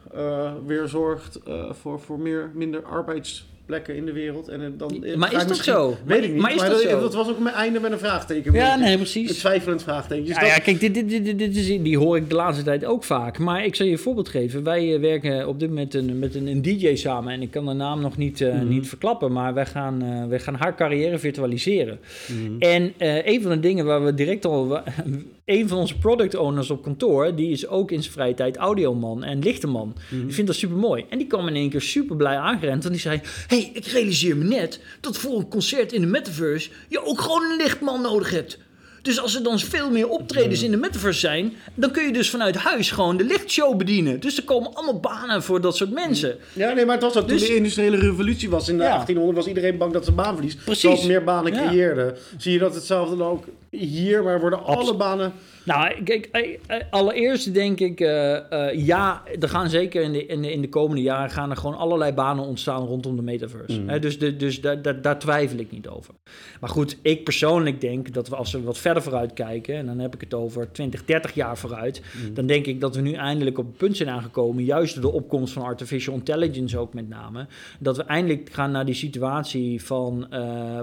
[0.67, 4.49] weer zorgt eh, voor, voor meer, minder arbeidsplekken in de wereld.
[4.49, 5.97] En, eh, dan, Maar is dat zo?
[6.07, 6.41] Weet ik niet.
[6.41, 6.61] maar is
[6.91, 8.51] dat was ook mijn einde met een vraagteken.
[8.55, 9.39] een Ja, nee, Een precies.
[9.39, 10.25] twijfelend vraagteken.
[10.25, 12.35] Dus Ja, dat- ja, kijk, dit, dit, dit, dit, dit is, die hoor ik de
[12.35, 13.39] laatste tijd ook vaak.
[13.39, 14.63] Maar ik zal je een voorbeeld geven.
[14.63, 17.33] Wij eh, werken op dit moment een, met een, een DJ samen.
[17.33, 18.69] En ik kan de naam nog niet, eh, Mhm.
[18.69, 19.33] niet verklappen.
[19.33, 21.99] Maar wij gaan, eh, wij gaan haar carrière virtualiseren.
[22.29, 22.59] Mhm.
[22.59, 24.79] En eh, een van de dingen waar we direct al...
[25.45, 27.35] Een van onze product owners op kantoor...
[27.35, 29.95] die is ook in zijn vrije tijd audioman en lichtenman.
[30.11, 30.25] Mhm.
[30.25, 31.05] Die vindt dat super mooi.
[31.09, 32.83] En die kwam in één keer super blij aangerend.
[32.83, 33.21] Want die zei...
[33.47, 36.71] hey, ik realiseer me net dat voor een concert in de metaverse...
[36.89, 38.59] je ook gewoon een lichtman nodig hebt.
[39.03, 41.53] Dus als er dan veel meer optredens in de metaverse zijn...
[41.75, 44.21] dan kun je dus vanuit huis gewoon de lichtshow bedienen.
[44.21, 46.37] Dus er komen allemaal banen voor dat soort mensen.
[46.53, 48.89] Ja, nee, maar het was ook Dus- toen de industriële revolutie was in de Ja.
[48.89, 50.65] 1800 was iedereen bang dat ze baan verliest.
[50.65, 51.03] Precies.
[51.07, 51.67] Meer banen Ja.
[51.67, 52.17] creëerde.
[52.39, 53.45] Zie je dat hetzelfde dan ook
[53.79, 54.99] hier, maar worden alle Absoluut.
[54.99, 55.33] banen...
[55.65, 60.43] Nou, kijk, eh, eh, allereerst denk ik, eh, ja, er gaan zeker in de, in,
[60.43, 63.81] de, in de komende jaren gaan er gewoon allerlei banen ontstaan rondom de metaverse.
[63.81, 64.01] Mm.
[64.01, 66.15] Dus de, dus daar, daar, daar twijfel ik niet over.
[66.61, 69.99] Maar goed, ik persoonlijk denk dat we als we wat verder vooruit kijken, en dan
[69.99, 72.35] heb ik het over 20, 30 jaar vooruit, Mm.
[72.35, 75.17] dan denk ik dat we nu eindelijk op het punt zijn aangekomen, juist door de
[75.17, 77.47] opkomst van artificial intelligence ook met name,
[77.79, 80.27] dat we eindelijk gaan naar die situatie van,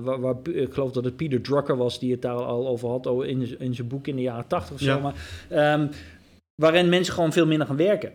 [0.04, 3.06] waar, waar, ik geloof dat het Peter Drucker was die het daar al over had
[3.06, 4.98] oh, in, in zijn boek in de jaren 80 of zo, Ja.
[5.00, 5.14] maar,
[5.50, 5.88] ehm,
[6.56, 8.12] waarin mensen gewoon veel minder gaan werken.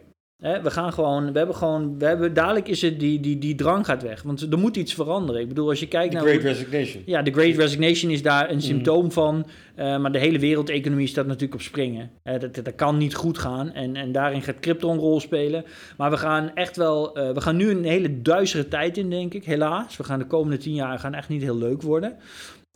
[0.63, 3.87] We gaan gewoon, we hebben gewoon, we hebben, dadelijk is het die, die, die drang
[3.87, 5.41] gaat weg, want er moet iets veranderen.
[5.41, 6.27] Ik bedoel, als je kijkt The naar...
[6.27, 7.03] Great hoe- Resignation.
[7.07, 8.61] ja, de Great Resignation is daar een Mm.
[8.61, 9.47] symptoom van.
[9.75, 12.11] eh, maar de hele wereldeconomie staat natuurlijk op springen.
[12.23, 13.73] Dat, dat kan niet goed gaan.
[13.73, 15.65] En, en daarin gaat crypto een rol spelen.
[15.97, 17.15] Maar we gaan echt wel.
[17.17, 19.45] eh, we gaan nu een hele duistere tijd in, denk ik.
[19.45, 19.97] Helaas.
[19.97, 22.17] We gaan de komende tien jaar gaan echt niet heel leuk worden.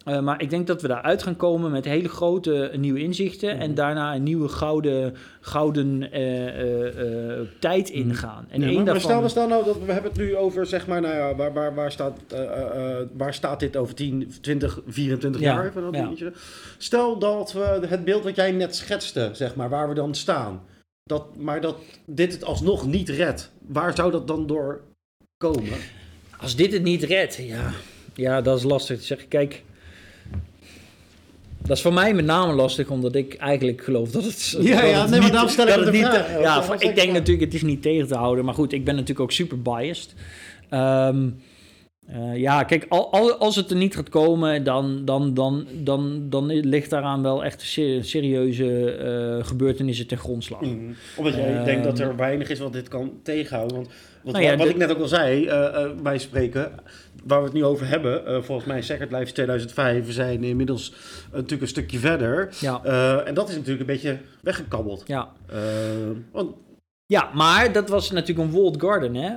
[0.09, 3.59] Uh, maar ik denk dat we daaruit gaan komen met hele grote nieuwe inzichten.
[3.59, 8.46] En daarna een nieuwe gouden, gouden uh, uh, tijd ingaan.
[8.48, 9.20] En ja, één maar, daarvan...
[9.20, 11.53] maar stel, stel nou dat we hebben het nu over, zeg maar, nou ja, waar,
[11.53, 12.18] waar, waar, staat,
[13.12, 15.66] waar staat dit over 10, 20, 24 Ja, jaar?
[15.66, 16.30] Even dat ja.
[16.78, 20.62] Stel dat we het beeld wat jij net schetste, zeg maar, waar we dan staan.
[21.03, 21.76] Dat, maar dat
[22.07, 23.51] dit het alsnog niet redt.
[23.66, 24.80] Waar zou dat dan door
[25.36, 25.78] komen?
[26.38, 27.70] Als dit het niet redt, ja,
[28.14, 29.28] ja dat is lastig te zeggen.
[29.28, 29.62] Kijk,
[31.71, 34.57] dat is voor mij met name lastig, omdat ik eigenlijk geloof dat het.
[34.61, 36.41] Ja, dat ja, het nee, maar daarom stel ik het niet- vraag.
[36.41, 38.95] Ja, ik denk de natuurlijk, het is niet tegen te houden, maar goed, ik ben
[38.95, 40.14] natuurlijk ook super biased.
[40.71, 41.29] Ehm,
[42.07, 46.27] eh, ja, kijk, al, al- als het er niet gaat komen, dan, dan, dan, dan,
[46.31, 50.61] dan ligt daaraan wel echt ser- serieuze eh, gebeurtenissen ten grondslag.
[50.61, 50.95] Mm.
[51.16, 53.77] Omdat jij Ehm, denkt dat er weinig is wat dit kan tegenhouden.
[53.77, 53.89] Want
[54.23, 56.73] wat, Nou ja, wat ik net ook al zei, eh, wij spreken,
[57.25, 60.45] waar we het nu over hebben, eh, volgens mij Second Life is 2005, we zijn
[60.45, 62.49] inmiddels eh, natuurlijk een stukje verder.
[62.61, 65.03] Ja, Eh, en dat is natuurlijk een beetje weggekabbeld.
[65.07, 65.29] ja.
[66.33, 66.55] Want,
[67.11, 69.30] Ja, maar dat was natuurlijk een walled garden, hè?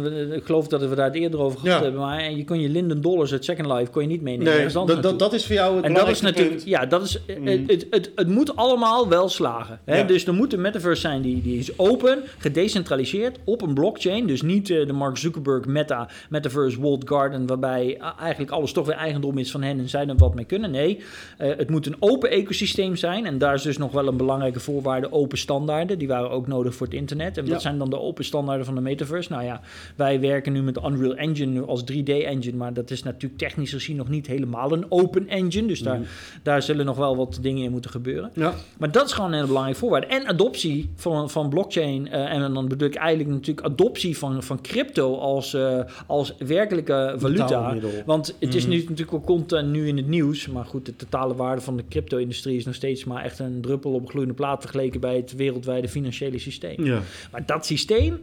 [0.00, 1.82] We- Ik geloof dat we daar het eerder over gehad Ja.
[1.84, 2.00] hebben.
[2.00, 4.52] Maar je kon je Linden Dollars uit Second Life kon je niet meenemen.
[4.54, 5.16] nee, dat, dat, naartoe.
[5.16, 6.68] dat is voor jou het en dat is natuurlijk, punt.
[6.68, 7.46] ja, dat is, Mm.
[7.46, 9.80] het, het, het, het moet allemaal wel slagen.
[9.84, 9.98] Hè?
[9.98, 10.04] Ja.
[10.04, 14.26] Dus er moet een metaverse zijn die, die is open, gedecentraliseerd, op een blockchain.
[14.26, 18.86] Dus niet eh, de Mark Zuckerberg meta, metaverse walled garden, waarbij eh, eigenlijk alles toch
[18.86, 20.70] weer eigendom is van hen en zij er wat mee kunnen.
[20.70, 21.00] Nee,
[21.38, 23.26] eh, het moet een open ecosysteem zijn.
[23.26, 25.98] En daar is dus nog wel een belangrijke voorwaarde, open standaarden.
[25.98, 27.06] Die waren ook nodig voor het internet.
[27.10, 27.50] En Ja.
[27.52, 29.32] dat zijn dan de open standaarden van de metaverse.
[29.32, 29.60] Nou ja,
[29.96, 34.08] wij werken nu met Unreal Engine als 3D-engine, maar dat is natuurlijk technisch gezien nog
[34.08, 35.66] niet helemaal een open engine.
[35.68, 36.08] Dus daar, Mhm.
[36.42, 38.30] daar zullen nog wel wat dingen in moeten gebeuren.
[38.34, 38.54] Ja.
[38.78, 40.06] Maar dat is gewoon een belangrijke voorwaarde.
[40.06, 42.08] En adoptie van, van blockchain.
[42.08, 47.14] eh, en dan bedoel ik eigenlijk natuurlijk adoptie van, van crypto als, eh, als werkelijke
[47.18, 47.76] valuta.
[48.06, 48.70] Want het is Mhm.
[48.72, 50.46] nu natuurlijk wel continu in het nieuws.
[50.48, 53.92] Maar goed, de totale waarde van de crypto-industrie is nog steeds maar echt een druppel
[53.92, 56.84] op een gloeiende plaat vergeleken bij het wereldwijde financiële systeem.
[56.84, 56.97] Ja.
[57.30, 58.22] Maar dat systeem,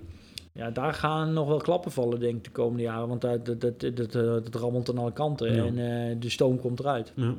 [0.58, 3.08] ja, daar gaan nog wel klappen vallen, denk ik, de komende jaren.
[3.08, 5.64] Want dat, dat, dat, dat, dat, dat rammelt aan alle kanten Ja.
[5.66, 5.78] en
[6.10, 7.12] eh, de stoom komt eruit.
[7.16, 7.34] Ja.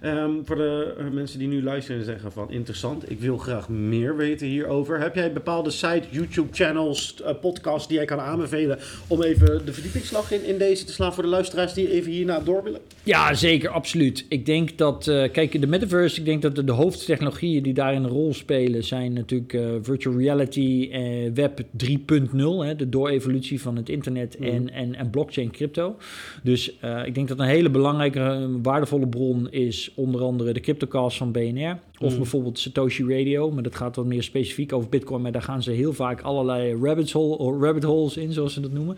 [0.00, 3.68] Ehm, voor de eh, mensen die nu luisteren en zeggen van interessant, ik wil graag
[3.68, 5.00] meer weten hierover.
[5.00, 9.72] Heb jij bepaalde site, YouTube channels, eh, podcasts die jij kan aanbevelen om even de
[9.72, 12.80] verdiepingsslag in, in deze te slaan voor de luisteraars die even hierna door willen?
[13.02, 14.26] Ja, zeker, absoluut.
[14.28, 18.02] Ik denk dat, eh, kijk, de metaverse, ik denk dat de, de hoofdtechnologieën die daarin
[18.04, 23.76] een rol spelen zijn natuurlijk eh, virtual reality, eh, web 3.0, hè, de doorevolutie van
[23.76, 24.48] het internet Mhm.
[24.48, 25.96] en, en, en blockchain crypto.
[26.42, 31.16] Dus eh, ik denk dat een hele belangrijke, waardevolle bron is onder andere de CryptoCast
[31.16, 31.78] van BNR.
[31.98, 32.16] Of Mhm.
[32.16, 35.22] bijvoorbeeld Satoshi Radio, maar dat gaat wat meer specifiek over Bitcoin.
[35.22, 38.72] Maar daar gaan ze heel vaak allerlei rabbit, hole, rabbit holes in, zoals ze dat
[38.72, 38.96] noemen.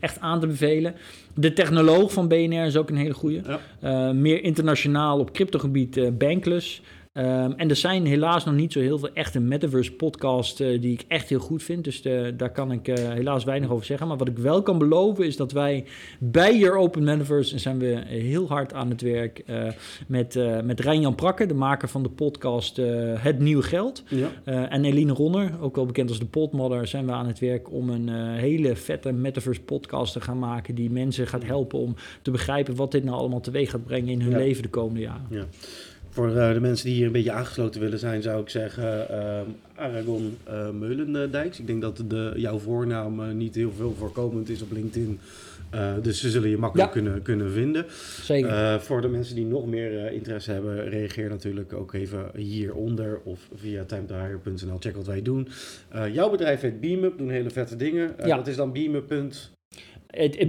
[0.00, 0.94] Echt aan te bevelen.
[1.34, 3.40] De technoloog van BNR is ook een hele goede.
[3.46, 3.60] Ja.
[4.08, 6.82] Eh, meer internationaal op cryptogebied eh Bankless.
[7.14, 10.92] Ehm, en er zijn helaas nog niet zo heel veel echte metaverse podcasts eh, die
[10.92, 11.84] ik echt heel goed vind.
[11.84, 14.08] Dus de- daar kan ik eh, helaas weinig over zeggen.
[14.08, 15.84] Maar wat ik wel kan beloven is dat wij
[16.18, 19.68] bij Your Open Metaverse zijn we heel hard aan het werk eh,
[20.06, 22.86] met, eh met Rijn-Jan Prakke, de maker van de podcast eh,
[23.16, 24.02] Het Nieuwe Geld.
[24.08, 24.28] Ja.
[24.44, 27.72] Eh, en Eline Ronner, ook wel bekend als de Podmodder, zijn we aan het werk
[27.72, 31.94] om een eh, hele vette metaverse podcast te gaan maken die mensen gaat helpen om
[32.22, 34.36] te begrijpen wat dit nou allemaal teweeg gaat brengen in hun Ja.
[34.38, 35.26] leven de komende jaren.
[35.30, 35.44] Ja.
[36.14, 39.44] Voor eh, de mensen die hier een beetje aangesloten willen zijn, zou ik zeggen ehm,
[39.74, 41.58] Aragon eh, Meulendijks.
[41.60, 45.18] Ik denk dat de, jouw voornaam eh, niet heel veel voorkomend is op LinkedIn.
[46.02, 47.00] Dus ze zullen je makkelijk Ja.
[47.00, 47.86] kunnen, kunnen vinden.
[48.22, 48.80] Zeker.
[48.80, 53.84] Voor de mensen die nog meer interesse hebben, reageer natuurlijk ook even hieronder of via
[53.84, 54.76] timetohire.nl.
[54.78, 55.48] Check wat wij doen.
[56.12, 58.14] Jouw bedrijf heet Beamup, doen hele vette dingen.
[58.24, 58.36] Ja.
[58.36, 59.12] Dat is dan Beamup.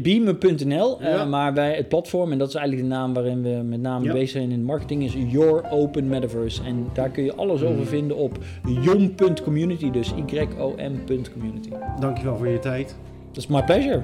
[0.01, 3.82] Beamen.nl, eh, maar wij, het platform, en dat is eigenlijk de naam waarin we met
[3.82, 4.11] name Ja.
[4.11, 6.63] bezig zijn in de marketing, is Your Open Metaverse.
[6.63, 8.38] En daar kun je alles over vinden op
[8.82, 11.70] yom.community, dus Y-O-M.community.
[11.99, 12.95] Dankjewel voor je tijd.
[13.32, 14.01] Dat is my pleasure.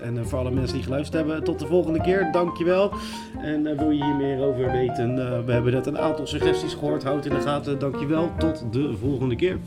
[0.00, 2.28] En eh, voor alle mensen die geluisterd hebben, tot de volgende keer.
[2.32, 2.90] Dankjewel.
[3.42, 5.14] En eh, wil je hier meer over weten?
[5.46, 7.02] we hebben net een aantal suggesties gehoord.
[7.02, 7.78] Houd in de gaten.
[7.78, 8.30] Dankjewel.
[8.38, 9.58] Tot de volgende keer.